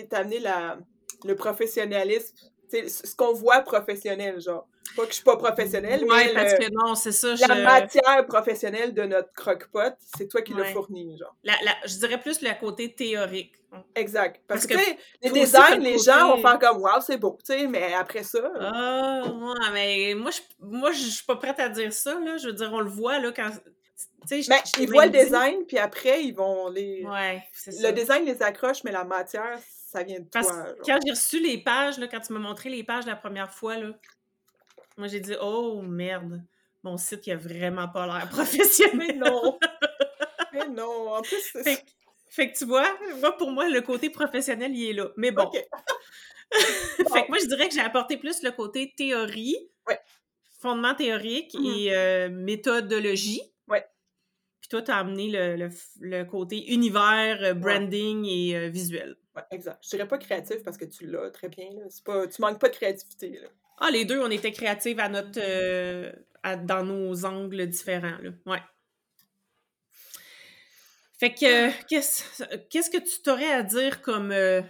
[0.09, 0.77] t'amener la,
[1.23, 2.35] le professionnalisme.
[2.71, 4.67] Ce qu'on voit professionnel, genre.
[4.95, 7.29] Pas que je suis pas professionnelle, Ouais, mais parce le- que non, c'est ça.
[7.29, 10.73] la je- matière professionnelle de notre croque-pot, c'est toi qui l'as Ouais.
[10.73, 11.35] fourni, genre.
[11.43, 13.53] la- la- je dirais plus le côté théorique.
[13.93, 14.41] Exact.
[14.47, 14.89] Parce, Parce que,
[15.21, 18.49] les designs, les gens vont faire comme Waouh, c'est beau, tu sais, mais après ça.
[18.59, 22.37] Ah, ouais, mais moi, je, moi, je suis pas prête à dire ça, là.
[22.37, 23.49] Je veux dire, on le voit, là, quand.
[23.49, 27.03] Tu sais, je- Ben, ils voient le design, puis après, ils vont les.
[27.05, 27.91] Ouais, c'est Le ça.
[27.91, 29.59] design les accroche, mais la matière,
[29.97, 30.63] ça vient de Parce toi.
[30.63, 30.75] que genre.
[30.85, 33.77] quand j'ai reçu les pages, là, quand tu m'as montré les pages la première fois,
[33.77, 33.89] là,
[34.97, 36.41] moi, j'ai dit, oh merde,
[36.83, 38.95] mon site, il a vraiment pas l'air professionnel.
[38.97, 39.57] Mais non!
[40.53, 41.13] mais non!
[41.15, 41.63] En plus, c'est.
[41.63, 41.91] Fait, que-
[42.29, 42.87] fait que tu vois,
[43.21, 45.09] moi, pour moi, le côté professionnel, il est là.
[45.17, 45.49] Mais bon.
[47.13, 49.99] Fait que moi, je dirais que j'ai apporté plus le côté théorie, Ouais.
[50.61, 51.65] fondement théorique Mhm.
[51.65, 53.41] et euh, méthodologie.
[53.67, 53.83] Ouais.
[54.61, 55.69] Puis toi, tu as amené le,
[56.01, 59.15] le côté univers, euh, branding et euh, visuel.
[59.35, 59.79] Ouais, exact.
[59.83, 61.69] Je dirais pas créatif parce que tu l'as très bien.
[61.73, 61.83] Là.
[62.05, 62.27] Pas...
[62.27, 63.39] Tu manques pas de créativité.
[63.41, 63.49] Là.
[63.79, 66.11] Ah, les deux, on était créatives à notre, euh,
[66.43, 68.17] à- dans nos angles différents.
[68.21, 68.29] Là.
[68.45, 68.61] Ouais.
[71.19, 74.61] Fait que, euh, qu'est-ce qu'est-ce que tu t'aurais à dire comme euh,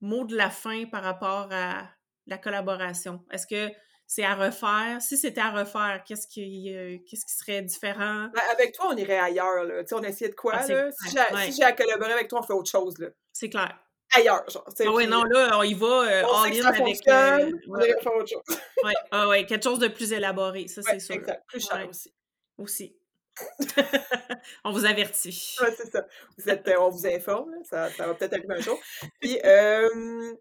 [0.00, 1.88] mot de la fin par rapport à
[2.26, 3.24] la collaboration?
[3.30, 3.72] Est-ce que
[4.06, 5.00] c'est à refaire?
[5.00, 8.28] Si c'était à refaire, qu'est-ce qui, euh, qu'est-ce qui serait différent?
[8.34, 9.64] Ben, avec toi, on irait ailleurs.
[9.64, 9.82] Là.
[9.92, 10.52] On essayait de quoi?
[10.56, 10.90] Ah, là?
[10.92, 11.50] Si j'ai ouais.
[11.50, 12.98] si à collaborer avec toi, on fait autre chose.
[12.98, 13.08] Là.
[13.32, 13.78] C'est clair.
[14.14, 14.64] Ailleurs, genre.
[14.68, 17.08] Ah puis non, là, on y va euh, on all in avec...
[17.08, 18.58] euh, ouais, irait faire autre chose.
[18.84, 21.14] ouais, ah ouais, quelque chose de plus élaboré, ça, Ouais, c'est sûr.
[21.14, 21.42] exact.
[21.48, 21.88] Plus cher Ouais.
[21.88, 22.14] aussi.
[22.58, 22.96] Aussi.
[24.64, 25.56] on vous avertit.
[25.62, 26.06] Ouais, c'est ça.
[26.36, 28.78] Vous êtes, euh, on vous informe, ça, ça va peut-être arriver un jour.
[29.20, 30.34] Puis, euh,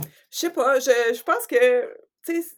[0.00, 0.06] je
[0.38, 2.48] sais pas, je, je pense que, tu sais,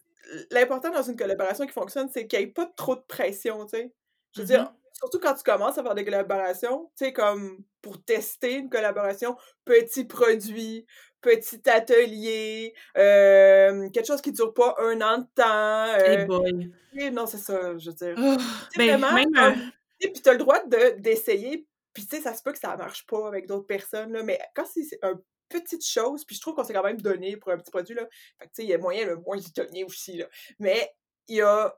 [0.49, 3.77] l'important dans une collaboration qui fonctionne, c'est qu'il n'y ait pas trop de pression, tu
[3.77, 3.93] sais.
[4.35, 8.03] Je veux dire, surtout quand tu commences à faire des collaborations, tu sais, comme pour
[8.03, 10.85] tester une collaboration, petit produit,
[11.21, 15.95] petit atelier, euh, quelque chose qui dure pas un an de temps.
[15.95, 16.71] Hey euh, boy.
[16.97, 18.15] et non, c'est ça, je veux dire.
[18.17, 18.37] Oh,
[18.71, 22.33] C'est ben, vraiment même, et puis t'as le droit de d'essayer, puis tu sais, ça
[22.33, 25.85] se peut que ça marche pas avec d'autres personnes, là, mais quand c'est une petite
[25.85, 28.07] chose, puis je trouve qu'on s'est quand même donné pour un petit produit, là,
[28.39, 30.25] fait que tu sais, il y a moyen de moins y donner aussi, là,
[30.59, 30.91] mais
[31.27, 31.75] il y a...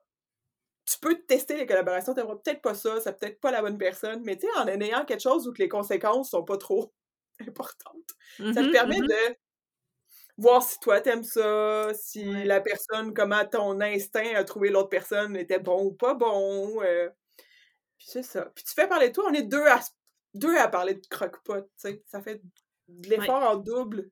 [0.87, 4.21] Tu peux tester les collaborations, t'aimerais peut-être pas ça, c'est peut-être pas la bonne personne,
[4.23, 6.93] mais tu sais, en ayant quelque chose où que les conséquences sont pas trop
[7.41, 9.07] importantes, ça te mhm, permet mhm.
[9.07, 9.35] de
[10.37, 12.45] voir si toi t'aimes ça, si Ouais.
[12.45, 16.81] la personne, comment ton instinct a trouvé l'autre personne était bon ou pas bon.
[16.83, 17.09] euh,
[17.97, 18.51] Puis c'est ça.
[18.55, 19.79] Puis tu fais parler de toi, on est deux à,
[20.33, 22.03] deux à parler de croque-pot, tu sais.
[22.07, 22.41] Ça fait
[22.87, 24.09] de l'effort en double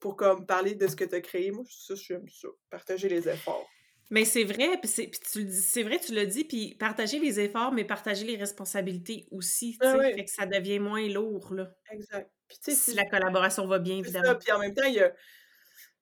[0.00, 1.50] pour comme parler de ce que tu as créé.
[1.52, 2.48] Moi, ça, j'aime ça.
[2.70, 3.68] Partager les efforts.
[4.12, 4.90] Mais c'est vrai, puis
[5.32, 8.36] tu le dis- c'est vrai, tu l'as dit, puis partager les efforts, mais partager les
[8.36, 10.14] responsabilités aussi, tu Ah sais, ouais.
[10.14, 12.30] fait que ça devient moins lourd, là, Exact.
[12.46, 14.38] Puis tu sais, si la collaboration va bien, c'est ça, évidemment.
[14.38, 15.10] puis en même temps, il y a...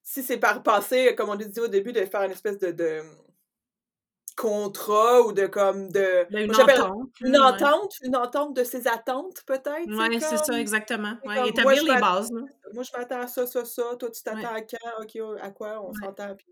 [0.03, 3.01] si c'est par passé, comme on dit au début, de faire une espèce de, de
[4.35, 6.25] contrat ou de comme de...
[6.31, 7.09] Ben, une entente.
[7.21, 7.39] Une ouais.
[7.39, 9.87] entente, une entente de ses attentes, peut-être.
[9.87, 11.13] Ouais, c'est ça, exactement.
[11.25, 12.41] Ouais, comme, établir moi, les bases, là.
[12.73, 13.83] Moi, je m'attends à ça, ça, ça.
[13.97, 14.45] Toi, tu t'attends Ouais.
[14.45, 15.01] à quand?
[15.03, 15.81] OK, à quoi?
[15.87, 16.35] On s'entend.
[16.35, 16.47] puis-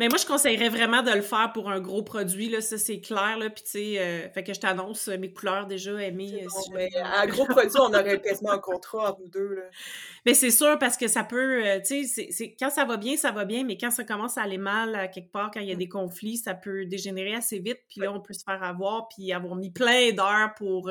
[0.00, 3.02] Mais moi, je conseillerais vraiment de le faire pour un gros produit, là, ça c'est
[3.02, 6.46] clair, là, puis tu sais, euh, fait que je t'annonce euh, mes couleurs déjà aimées.
[6.48, 9.62] Bon, mais à gros produit, on aurait quasiment un contrat entre nous deux, là.
[10.24, 13.44] Mais c'est sûr, parce que ça peut, tu sais, quand ça va bien, ça va
[13.44, 15.76] bien, mais quand ça commence à aller mal à quelque part, quand il y a
[15.76, 19.32] des conflits, ça peut dégénérer assez vite, puis là, on peut se faire avoir, puis
[19.32, 20.90] avoir mis plein d'heures pour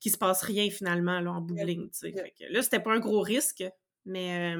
[0.00, 1.88] qu'il se passe rien finalement, là, en bout de ligne.
[1.92, 3.64] Fait que là, c'était pas un gros risque,
[4.06, 4.54] mais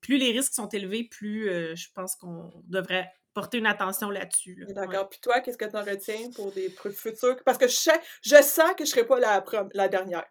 [0.00, 4.64] plus les risques sont élevés, plus je pense qu'on devrait porter une attention là-dessus.
[4.70, 5.08] D'accord.
[5.08, 7.36] Puis toi, qu'est-ce que tu en retiens pour des futurs?
[7.44, 10.24] Parce que je, sais, je sens que je ne serai pas la, la dernière.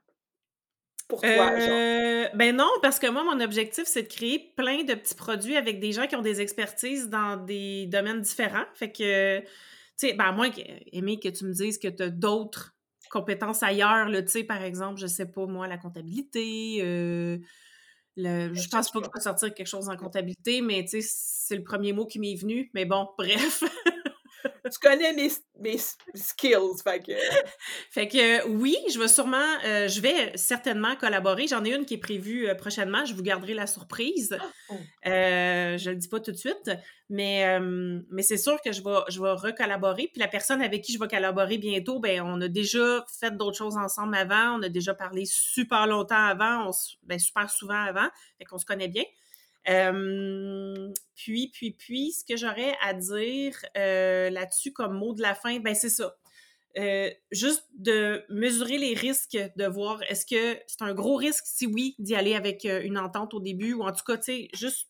[1.10, 4.93] Pour toi, euh, Ben non, parce que moi, mon objectif, c'est de créer plein de
[4.93, 8.64] petits produits avec des gens qui ont des expertises dans des domaines différents.
[8.74, 9.45] Fait que, tu
[9.97, 10.49] sais, ben, à moins,
[10.93, 12.74] Aimé, que tu me dises que tu as d'autres
[13.12, 17.38] compétences ailleurs, tu sais, par exemple, je sais pas, moi, la comptabilité, euh,
[18.16, 21.93] le, je pense pas que je sortir quelque chose en comptabilité, mais c'est le premier
[21.93, 22.70] mot qui m'est venu.
[22.74, 23.64] Mais bon, bref.
[24.74, 25.78] Tu connais mes, mes
[26.15, 27.11] skills, fait que...
[27.91, 31.47] fait que oui, je vais sûrement, euh, je vais certainement collaborer.
[31.47, 34.38] J'en ai une qui est prévue euh, prochainement, je vous garderai la surprise.
[34.39, 34.76] Ah, oh.
[35.05, 36.71] Euh, je le dis pas tout de suite,
[37.09, 37.59] mais,
[38.09, 40.09] mais c'est sûr que je vais, je vais recollaborer.
[40.11, 43.57] Puis la personne avec qui je vais collaborer bientôt, ben on a déjà fait d'autres
[43.57, 46.71] choses ensemble avant, on a déjà parlé super longtemps avant, on,
[47.03, 48.07] ben, super souvent avant,
[48.38, 49.03] fait qu'on se connaît bien
[49.66, 55.76] puis, puis, puis, ce que j'aurais à dire là-dessus comme mot de la fin, ben
[55.76, 56.16] c'est ça.
[57.32, 61.95] juste de mesurer les risques, de voir est-ce que c'est un gros risque, si oui,
[61.99, 64.89] d'y aller avec une entente au début, ou en tout cas, tu sais, juste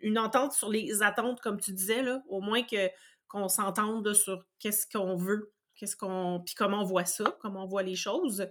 [0.00, 2.90] une entente sur les attentes, comme tu disais, là, au moins que
[3.28, 7.66] qu'on s'entende sur qu'est-ce qu'on veut, qu'est-ce qu'on, puis comment on voit ça, comment on
[7.66, 8.46] voit les choses.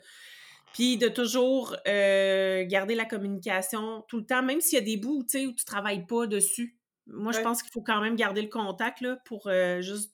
[0.74, 4.98] Puis de toujours euh, garder la communication tout le temps, même s'il y a des
[4.98, 6.78] bouts où tu ne travailles pas dessus.
[7.08, 10.14] Moi, je pense qu'il faut quand même garder le contact là, pour euh, juste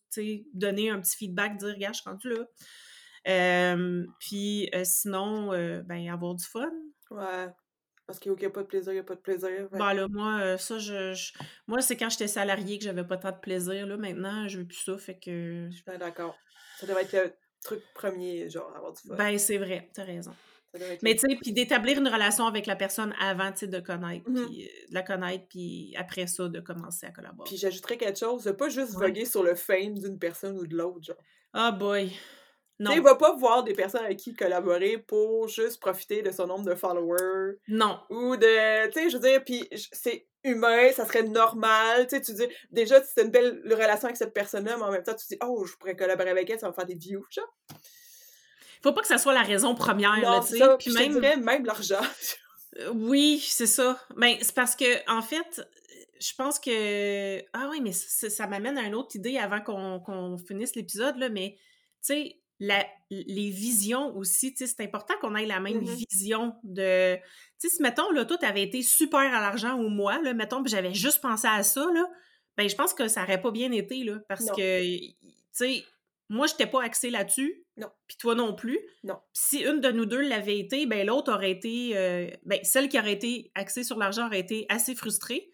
[0.54, 4.08] donner un petit feedback, dire Regarde, je suis rendu là.
[4.20, 5.50] puis euh, sinon,
[5.84, 6.72] ben, avoir du fun.
[7.12, 7.48] Ouais.
[8.08, 9.68] Parce qu'il n'y a pas de plaisir, il n'y a pas de plaisir.
[9.74, 11.34] Ben là, moi, ça, je,
[11.68, 13.86] moi, c'est quand j'étais salarié que j'avais pas tant de plaisir.
[13.86, 13.98] Là.
[13.98, 15.68] Maintenant, je veux plus ça, fait que...
[15.70, 16.36] Je suis d'accord.
[16.80, 17.34] Ça devrait être le
[17.64, 19.16] truc premier, genre, avoir du fun.
[19.16, 20.34] Ben, c'est vrai, t'as raison.
[21.02, 24.30] Mais tu sais, puis d'établir une relation avec la personne avant, tu sais, de connaître,
[24.30, 27.48] mmh puis euh, de la connaître, puis après ça, de commencer à collaborer.
[27.48, 30.76] Puis j'ajouterais quelque chose, de pas juste voguer sur le fame d'une personne ou de
[30.76, 31.18] l'autre, genre.
[31.54, 32.12] Ah boy!
[32.80, 32.92] Non.
[32.92, 36.46] Tu sais, va pas voir des personnes avec qui collaborer pour juste profiter de son
[36.46, 37.58] nombre de followers.
[37.68, 38.00] Non.
[38.12, 42.22] Ou de, tu sais, je veux dire, puis c'est humain, ça serait normal, tu sais,
[42.22, 45.26] tu dis, déjà, c'est une belle relation avec cette personne-là, mais en même temps, tu
[45.28, 47.52] dis, oh, je pourrais collaborer avec elle, ça va me faire des views, genre
[48.84, 50.18] faut pas que ça soit la raison première.
[50.22, 50.64] Non, tu sais.
[50.80, 52.02] Puis même, même l'argent.
[52.80, 54.00] Euh, oui, c'est ça.
[54.18, 55.68] Mais ben, c'est parce que, en fait,
[56.20, 57.40] je pense que.
[57.54, 61.30] Ah oui, mais ça, m'amène à une autre idée avant qu'on finisse l'épisode, là.
[61.30, 61.58] Mais,
[62.06, 62.42] tu sais,
[63.10, 66.06] les visions aussi, tu sais, c'est important qu'on ait la même mm-hmm.
[66.12, 67.16] vision de.
[67.16, 70.64] Tu sais, si, mettons, là, toi, t'avais été super à l'argent ou moi, là, mettons,
[70.66, 72.06] j'avais juste pensé à ça, là,
[72.58, 74.20] ben, je pense que ça aurait pas bien été, là.
[74.28, 75.16] Parce que, tu
[75.52, 75.84] sais,
[76.30, 77.64] moi, je n'étais pas axée là-dessus.
[77.78, 77.90] Non.
[78.08, 78.80] Puis toi non plus.
[79.04, 79.20] Non.
[79.34, 81.96] si une de nous deux l'avait été, ben l'autre aurait été.
[81.96, 85.50] Euh, ben, celle qui aurait été axée sur l'argent aurait été assez frustrée.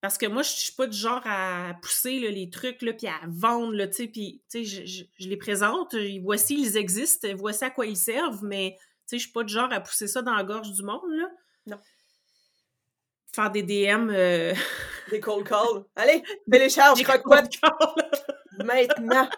[0.00, 3.86] Parce que moi, je suis pas du genre à pousser les trucs, puis à vendre,
[3.86, 8.44] tu sais, puis je, je, les présente, voici, ils existent, voici à quoi ils servent,
[8.44, 8.76] mais
[9.10, 11.30] je suis pas du genre à pousser ça dans la gorge du monde, là.
[11.66, 11.78] Non.
[13.34, 14.10] Faire des DM...
[14.10, 14.52] Euh,
[15.10, 15.84] des cold calls.
[15.96, 17.24] Allez, télécharge, croque
[18.62, 19.28] Maintenant!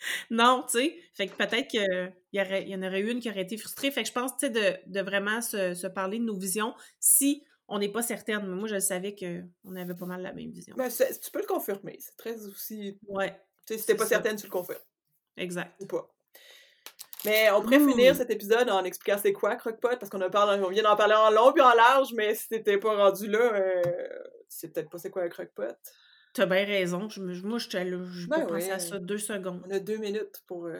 [0.30, 0.98] non, tu sais.
[1.14, 3.90] Fait que peut-être qu'il y, y en aurait eu une qui aurait été frustrée.
[3.90, 6.74] Fait que je pense, tu sais, de, de, vraiment se, se, parler de nos visions
[7.00, 8.46] si on n'est pas certaine.
[8.46, 10.74] Mais moi, je savais qu'on avait pas mal la même vision.
[10.76, 11.98] Ben, tu peux le confirmer.
[12.00, 12.98] C'est très aussi.
[13.06, 13.38] Ouais.
[13.66, 14.78] Tu sais, si t'es pas certaine, tu le confirmes.
[15.36, 15.74] Exact.
[15.80, 16.14] Ou pas.
[17.24, 20.62] Mais on pourrait finir cet épisode en expliquant c'est quoi Crockpot, parce qu'on a parlé,
[20.62, 23.54] on vient d'en parler en long puis en large, mais si t'étais pas rendu là,
[23.54, 23.82] euh,
[24.48, 25.64] c'est peut-être pas c'est quoi un Crockpot.
[26.38, 27.08] T'as bien raison.
[27.08, 29.60] Je, moi, je n'ai pas pensé à ça deux secondes.
[29.66, 30.78] On a deux minutes pour euh,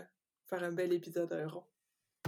[0.49, 1.65] faire un bel épisode un rond.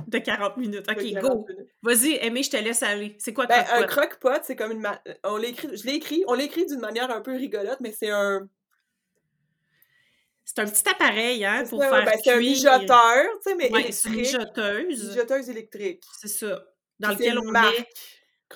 [0.08, 0.86] De 40 minutes.
[0.90, 1.46] OK, go.
[1.80, 3.14] Vas-y, Aimé, je te laisse aller.
[3.18, 4.88] C'est quoi ben, Un croque-pot, c'est comme une.
[5.22, 5.76] On l'écrit.
[5.76, 6.24] Je l'ai écrit.
[6.26, 8.48] On l'écrit d'une manière un peu rigolote, mais c'est un.
[10.44, 13.92] C'est un petit appareil, hein, pour faire ben, C'est un mijoteur, tu sais, mais ouais,
[13.92, 15.04] c'est une mijoteuse.
[15.04, 16.02] Une mijoteuse électrique.
[16.18, 16.64] C'est ça.
[16.98, 17.86] Dans lequel on met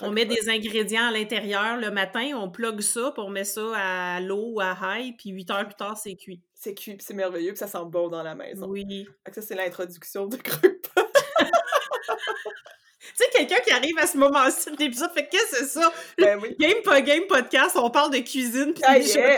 [0.00, 3.62] on met des ingrédients à l'intérieur le matin, on plug ça, puis on met ça
[3.76, 6.42] à l'eau ou à high, puis 8 heures plus tard, c'est cuit.
[6.54, 8.66] C'est cuit, puis c'est merveilleux, puis ça sent bon dans la maison.
[8.66, 9.06] Oui.
[9.32, 11.08] ça, c'est l'introduction de Croque-Pot.
[13.14, 15.92] sais, quelqu'un qui arrive à ce moment-ci de l'épisode fait qu'est-ce que c'est ça?
[16.18, 16.56] Ben oui.
[16.58, 18.74] Game pas game podcast, on parle de cuisine.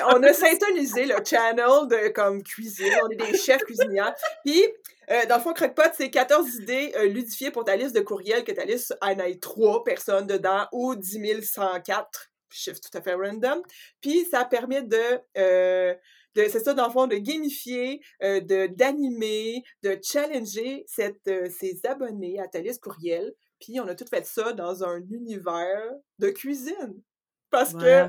[0.08, 2.92] on a syntonisé le channel de comme cuisine.
[3.04, 4.14] On est des chefs cuisinières.
[4.44, 4.64] Puis,
[5.10, 8.44] euh, dans le fond, Crockpot, c'est 14 idées euh, ludifiées pour ta liste de courriels,
[8.44, 13.14] que ta liste en ait 3 personnes dedans ou 10 104, chiffre tout à fait
[13.14, 13.62] random.
[14.00, 15.20] Puis, ça permet de...
[15.38, 15.94] euh,
[16.34, 21.48] de c'est ça, dans le fond, de gamifier, euh, de d'animer, de challenger cette, euh,
[21.50, 23.32] ses abonnés à ta liste courriel.
[23.58, 27.02] Puis, on a tout fait ça dans un univers de cuisine.
[27.50, 28.06] Parce que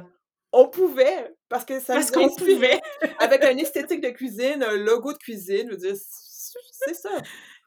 [0.51, 2.79] on pouvait, parce que ça Parce qu'on pouvait.
[3.19, 7.09] Avec un esthétique de cuisine, un logo de cuisine, je veux dire, c'est ça,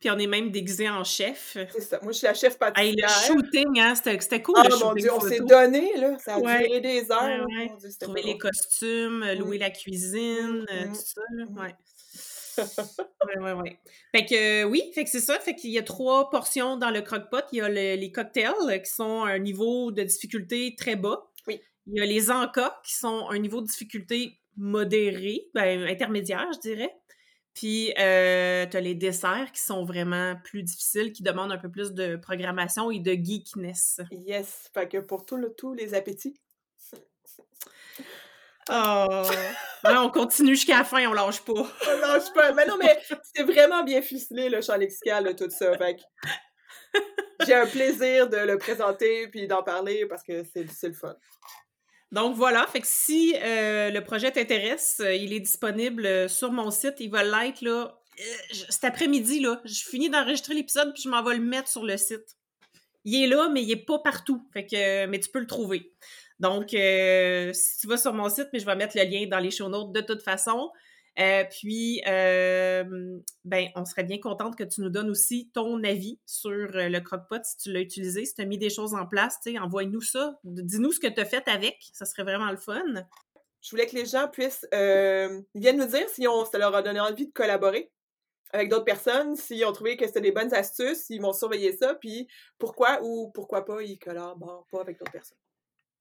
[0.01, 1.57] Puis on est même déguisé en chef.
[1.73, 1.99] c'est ça.
[2.03, 3.27] Moi, je suis la chef Hey, le pâtissière.
[3.27, 6.67] shooting, hein, c'était cool Ah le mon Dieu, on s'est donné, là, ça a Ouais.
[6.67, 7.23] duré des heures.
[7.23, 7.45] Ouais, là.
[7.45, 7.67] ouais.
[7.69, 10.93] Mon Dieu, c'était Trouver les costumes, euh, louer la cuisine, euh, Mm.
[10.93, 11.59] tout ça, là, Mm.
[11.59, 11.75] ouais.
[13.37, 13.79] ouais, ouais, ouais.
[14.15, 15.39] Fait que euh, oui, fait que c'est ça.
[15.39, 17.45] Fait qu'il y a trois portions dans le croque-pot.
[17.53, 21.23] Il y a le- les cocktails qui sont à un niveau de difficulté très bas.
[21.93, 26.61] Il y a les encas qui sont un niveau de difficulté modéré, ben intermédiaire, je
[26.61, 26.95] dirais.
[27.55, 31.71] Puis, euh, tu as les desserts qui sont vraiment plus difficiles, qui demandent un peu
[31.71, 34.01] plus de programmation et de geekness.
[34.13, 36.41] Yes, fait que pour tout le, tous les appétits.
[38.73, 39.25] Oh!
[39.83, 41.55] Ouais, on continue jusqu'à la fin, on lâche pas.
[41.55, 42.55] Non, je peux...
[42.55, 43.01] Mais non, mais
[43.35, 45.77] c'est vraiment bien ficelé, le champ lexical, tout ça.
[45.77, 46.03] Fait que
[47.47, 51.17] j'ai un plaisir de le présenter puis d'en parler parce que c'est le fun.
[52.13, 56.51] Donc voilà, fait que si euh, le projet t'intéresse, euh, il est disponible euh, sur
[56.51, 56.95] mon site.
[56.99, 58.01] Il va l'être là.
[58.69, 59.47] cet après-midi.
[59.65, 62.37] Je finis d'enregistrer l'épisode puis je m'en vais le mettre sur le site.
[63.05, 64.45] Il est là, mais il est pas partout.
[64.53, 65.93] Fait que, mais tu peux le trouver.
[66.41, 69.51] Donc, si tu vas sur mon site, mais je vais mettre le lien dans les
[69.51, 70.71] show notes de toute façon.
[71.19, 76.19] Euh, puis, euh, ben, on serait bien contente que tu nous donnes aussi ton avis
[76.25, 79.07] sur euh, le croque-pot si tu l'as utilisé, si tu as mis des choses en
[79.07, 80.39] place, envoie-nous ça.
[80.45, 82.85] Dis-nous ce que tu as fait avec, ça serait vraiment le fun.
[83.61, 86.75] Je voulais que les gens puissent euh, ils viennent nous dire si on, ça leur
[86.75, 87.91] a donné envie de collaborer
[88.53, 91.95] avec d'autres personnes, s'ils ont trouvé que c'était des bonnes astuces, s'ils vont surveiller ça,
[91.95, 92.27] puis
[92.59, 95.39] pourquoi ou pourquoi pas ils collaborent pas avec d'autres personnes.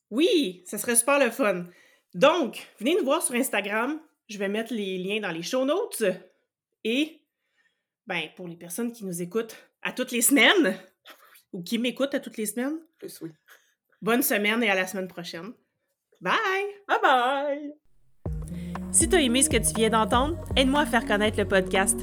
[0.10, 1.66] Oui, ça serait super le fun.
[2.16, 4.00] Donc, venez nous voir sur Instagram.
[4.30, 6.04] Je vais mettre les liens dans les show notes.
[6.84, 7.20] Et,
[8.06, 10.78] ben, pour les personnes qui nous écoutent à toutes les semaines,
[11.52, 13.32] ou qui m'écoutent à toutes les semaines, Plus oui.
[14.02, 15.52] bonne semaine et à la semaine prochaine.
[16.22, 16.36] Bye!
[16.88, 17.74] Bye bye!
[18.92, 21.98] Si t'as aimé ce que tu viens d'entendre, aide-moi à faire connaître le podcast.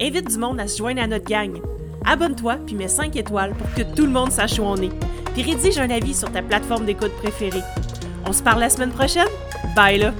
[0.00, 1.60] Invite du monde à se joindre à notre gang.
[2.04, 4.92] Abonne-toi puis mets 5 étoiles pour que tout le monde sache où on est.
[5.34, 7.62] Puis rédige un avis sur ta plateforme d'écoute préférée.
[8.26, 9.28] On se parle la semaine prochaine?
[9.76, 10.14] Bye là!